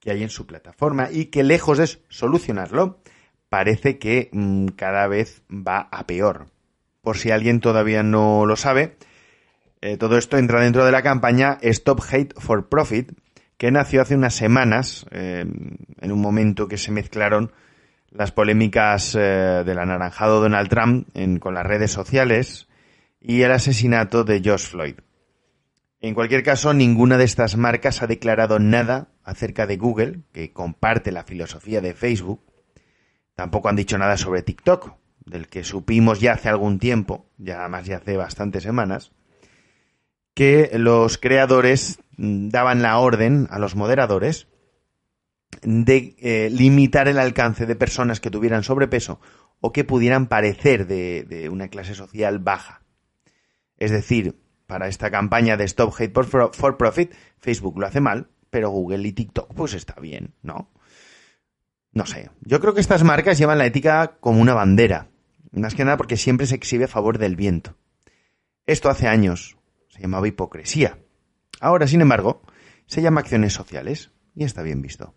que 0.00 0.10
hay 0.10 0.22
en 0.22 0.30
su 0.30 0.46
plataforma 0.46 1.08
y 1.10 1.26
que 1.26 1.44
lejos 1.44 1.78
de 1.78 1.88
solucionarlo, 2.08 3.00
parece 3.48 3.98
que 3.98 4.30
mm, 4.32 4.68
cada 4.68 5.06
vez 5.06 5.42
va 5.50 5.88
a 5.92 6.06
peor. 6.06 6.46
Por 7.00 7.18
si 7.18 7.30
alguien 7.30 7.60
todavía 7.60 8.02
no 8.02 8.44
lo 8.46 8.56
sabe, 8.56 8.96
eh, 9.80 9.96
todo 9.96 10.18
esto 10.18 10.38
entra 10.38 10.60
dentro 10.60 10.84
de 10.84 10.92
la 10.92 11.02
campaña 11.02 11.58
Stop 11.62 12.00
Hate 12.10 12.34
for 12.38 12.68
Profit, 12.68 13.12
que 13.62 13.70
nació 13.70 14.02
hace 14.02 14.16
unas 14.16 14.34
semanas, 14.34 15.06
eh, 15.12 15.46
en 16.00 16.10
un 16.10 16.20
momento 16.20 16.66
que 16.66 16.76
se 16.76 16.90
mezclaron 16.90 17.52
las 18.10 18.32
polémicas 18.32 19.14
eh, 19.14 19.62
del 19.64 19.78
anaranjado 19.78 20.40
Donald 20.40 20.68
Trump 20.68 21.06
con 21.38 21.54
las 21.54 21.64
redes 21.64 21.92
sociales, 21.92 22.66
y 23.20 23.42
el 23.42 23.52
asesinato 23.52 24.24
de 24.24 24.42
Josh 24.44 24.66
Floyd. 24.66 24.96
En 26.00 26.12
cualquier 26.12 26.42
caso, 26.42 26.74
ninguna 26.74 27.18
de 27.18 27.24
estas 27.24 27.56
marcas 27.56 28.02
ha 28.02 28.08
declarado 28.08 28.58
nada 28.58 29.10
acerca 29.22 29.68
de 29.68 29.76
Google, 29.76 30.22
que 30.32 30.52
comparte 30.52 31.12
la 31.12 31.22
filosofía 31.22 31.80
de 31.80 31.94
Facebook. 31.94 32.40
Tampoco 33.36 33.68
han 33.68 33.76
dicho 33.76 33.96
nada 33.96 34.16
sobre 34.16 34.42
TikTok, 34.42 34.92
del 35.24 35.46
que 35.46 35.62
supimos 35.62 36.20
ya 36.20 36.32
hace 36.32 36.48
algún 36.48 36.80
tiempo, 36.80 37.26
ya 37.38 37.68
más 37.68 37.86
ya 37.86 37.98
hace 37.98 38.16
bastantes 38.16 38.64
semanas, 38.64 39.12
que 40.34 40.72
los 40.74 41.16
creadores 41.16 42.01
daban 42.16 42.82
la 42.82 42.98
orden 42.98 43.48
a 43.50 43.58
los 43.58 43.76
moderadores 43.76 44.48
de 45.62 46.16
eh, 46.18 46.50
limitar 46.50 47.08
el 47.08 47.18
alcance 47.18 47.66
de 47.66 47.76
personas 47.76 48.20
que 48.20 48.30
tuvieran 48.30 48.62
sobrepeso 48.62 49.20
o 49.60 49.72
que 49.72 49.84
pudieran 49.84 50.26
parecer 50.26 50.86
de 50.86 51.48
una 51.50 51.68
clase 51.68 51.94
social 51.94 52.38
baja. 52.38 52.82
Es 53.76 53.90
decir, 53.90 54.42
para 54.66 54.88
esta 54.88 55.10
campaña 55.10 55.56
de 55.56 55.64
Stop 55.64 55.92
Hate 55.98 56.14
for 56.52 56.76
Profit, 56.76 57.12
Facebook 57.40 57.78
lo 57.78 57.86
hace 57.86 58.00
mal, 58.00 58.30
pero 58.48 58.70
Google 58.70 59.06
y 59.06 59.12
TikTok 59.12 59.52
pues 59.54 59.74
está 59.74 60.00
bien, 60.00 60.34
¿no? 60.40 60.70
No 61.92 62.06
sé, 62.06 62.30
yo 62.40 62.58
creo 62.60 62.72
que 62.72 62.80
estas 62.80 63.02
marcas 63.02 63.36
llevan 63.38 63.58
la 63.58 63.66
ética 63.66 64.16
como 64.20 64.40
una 64.40 64.54
bandera, 64.54 65.08
más 65.50 65.74
que 65.74 65.84
nada 65.84 65.98
porque 65.98 66.16
siempre 66.16 66.46
se 66.46 66.54
exhibe 66.54 66.84
a 66.84 66.88
favor 66.88 67.18
del 67.18 67.36
viento. 67.36 67.76
Esto 68.64 68.88
hace 68.88 69.08
años 69.08 69.58
se 69.88 70.00
llamaba 70.00 70.28
hipocresía. 70.28 70.98
Ahora, 71.62 71.86
sin 71.86 72.00
embargo, 72.00 72.42
se 72.86 73.02
llama 73.02 73.20
acciones 73.20 73.52
sociales 73.52 74.10
y 74.34 74.42
está 74.42 74.62
bien 74.62 74.82
visto. 74.82 75.14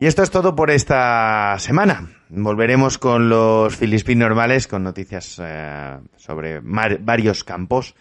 Y 0.00 0.06
esto 0.06 0.24
es 0.24 0.32
todo 0.32 0.56
por 0.56 0.72
esta 0.72 1.56
semana. 1.60 2.10
Volveremos 2.28 2.98
con 2.98 3.28
los 3.28 3.76
Filispin 3.76 4.18
normales, 4.18 4.66
con 4.66 4.82
noticias 4.82 5.40
eh, 5.40 5.96
sobre 6.16 6.58
varios 6.60 7.44
campos. 7.44 7.94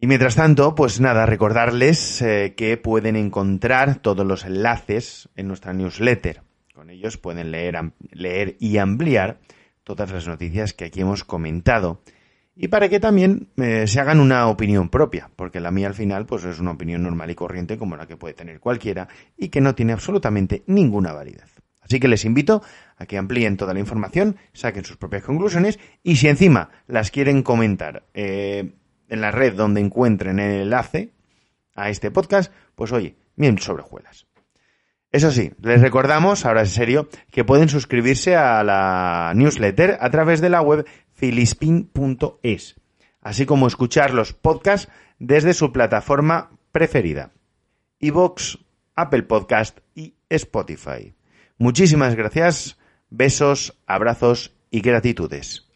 Y 0.00 0.06
mientras 0.06 0.34
tanto, 0.34 0.74
pues 0.74 0.98
nada, 0.98 1.26
recordarles 1.26 2.22
eh, 2.22 2.54
que 2.56 2.78
pueden 2.78 3.14
encontrar 3.14 3.96
todos 3.96 4.26
los 4.26 4.46
enlaces 4.46 5.28
en 5.36 5.46
nuestra 5.46 5.74
newsletter. 5.74 6.40
Con 6.74 6.88
ellos 6.88 7.18
pueden 7.18 7.50
leer, 7.50 7.92
leer 8.12 8.56
y 8.60 8.78
ampliar 8.78 9.40
todas 9.84 10.10
las 10.10 10.26
noticias 10.26 10.72
que 10.72 10.86
aquí 10.86 11.02
hemos 11.02 11.22
comentado 11.22 12.00
y 12.58 12.68
para 12.68 12.88
que 12.88 12.98
también 12.98 13.48
eh, 13.58 13.86
se 13.86 14.00
hagan 14.00 14.18
una 14.18 14.48
opinión 14.48 14.88
propia, 14.88 15.30
porque 15.36 15.60
la 15.60 15.70
mía 15.70 15.88
al 15.88 15.94
final 15.94 16.24
pues 16.24 16.44
es 16.44 16.58
una 16.58 16.70
opinión 16.70 17.02
normal 17.02 17.30
y 17.30 17.34
corriente 17.34 17.76
como 17.76 17.96
la 17.96 18.06
que 18.06 18.16
puede 18.16 18.32
tener 18.32 18.60
cualquiera 18.60 19.08
y 19.36 19.50
que 19.50 19.60
no 19.60 19.74
tiene 19.74 19.92
absolutamente 19.92 20.62
ninguna 20.66 21.12
validez. 21.12 21.60
Así 21.82 22.00
que 22.00 22.08
les 22.08 22.24
invito 22.24 22.62
a 22.96 23.04
que 23.04 23.18
amplíen 23.18 23.58
toda 23.58 23.74
la 23.74 23.80
información, 23.80 24.36
saquen 24.54 24.84
sus 24.84 24.96
propias 24.96 25.22
conclusiones 25.22 25.78
y 26.02 26.16
si 26.16 26.28
encima 26.28 26.70
las 26.88 27.10
quieren 27.10 27.42
comentar 27.42 28.04
eh, 28.14 28.72
en 29.08 29.20
la 29.20 29.30
red 29.30 29.54
donde 29.54 29.82
encuentren 29.82 30.38
el 30.38 30.62
enlace 30.62 31.12
a 31.74 31.90
este 31.90 32.10
podcast, 32.10 32.52
pues 32.74 32.90
oye, 32.90 33.16
bien 33.36 33.58
sobrejuelas. 33.58 34.26
Eso 35.12 35.30
sí, 35.30 35.52
les 35.62 35.80
recordamos, 35.80 36.44
ahora 36.44 36.60
en 36.60 36.66
serio, 36.66 37.08
que 37.30 37.44
pueden 37.44 37.68
suscribirse 37.68 38.34
a 38.34 38.64
la 38.64 39.32
newsletter 39.34 39.96
a 40.00 40.10
través 40.10 40.40
de 40.40 40.50
la 40.50 40.60
web 40.62 40.86
filispin.es, 41.16 42.76
así 43.20 43.46
como 43.46 43.66
escuchar 43.66 44.14
los 44.14 44.32
podcasts 44.32 44.88
desde 45.18 45.54
su 45.54 45.72
plataforma 45.72 46.50
preferida, 46.72 47.32
iVoox, 48.00 48.58
Apple 48.94 49.24
Podcast 49.24 49.78
y 49.94 50.14
Spotify. 50.28 51.14
Muchísimas 51.58 52.14
gracias, 52.14 52.78
besos, 53.10 53.78
abrazos 53.86 54.54
y 54.70 54.80
gratitudes. 54.80 55.66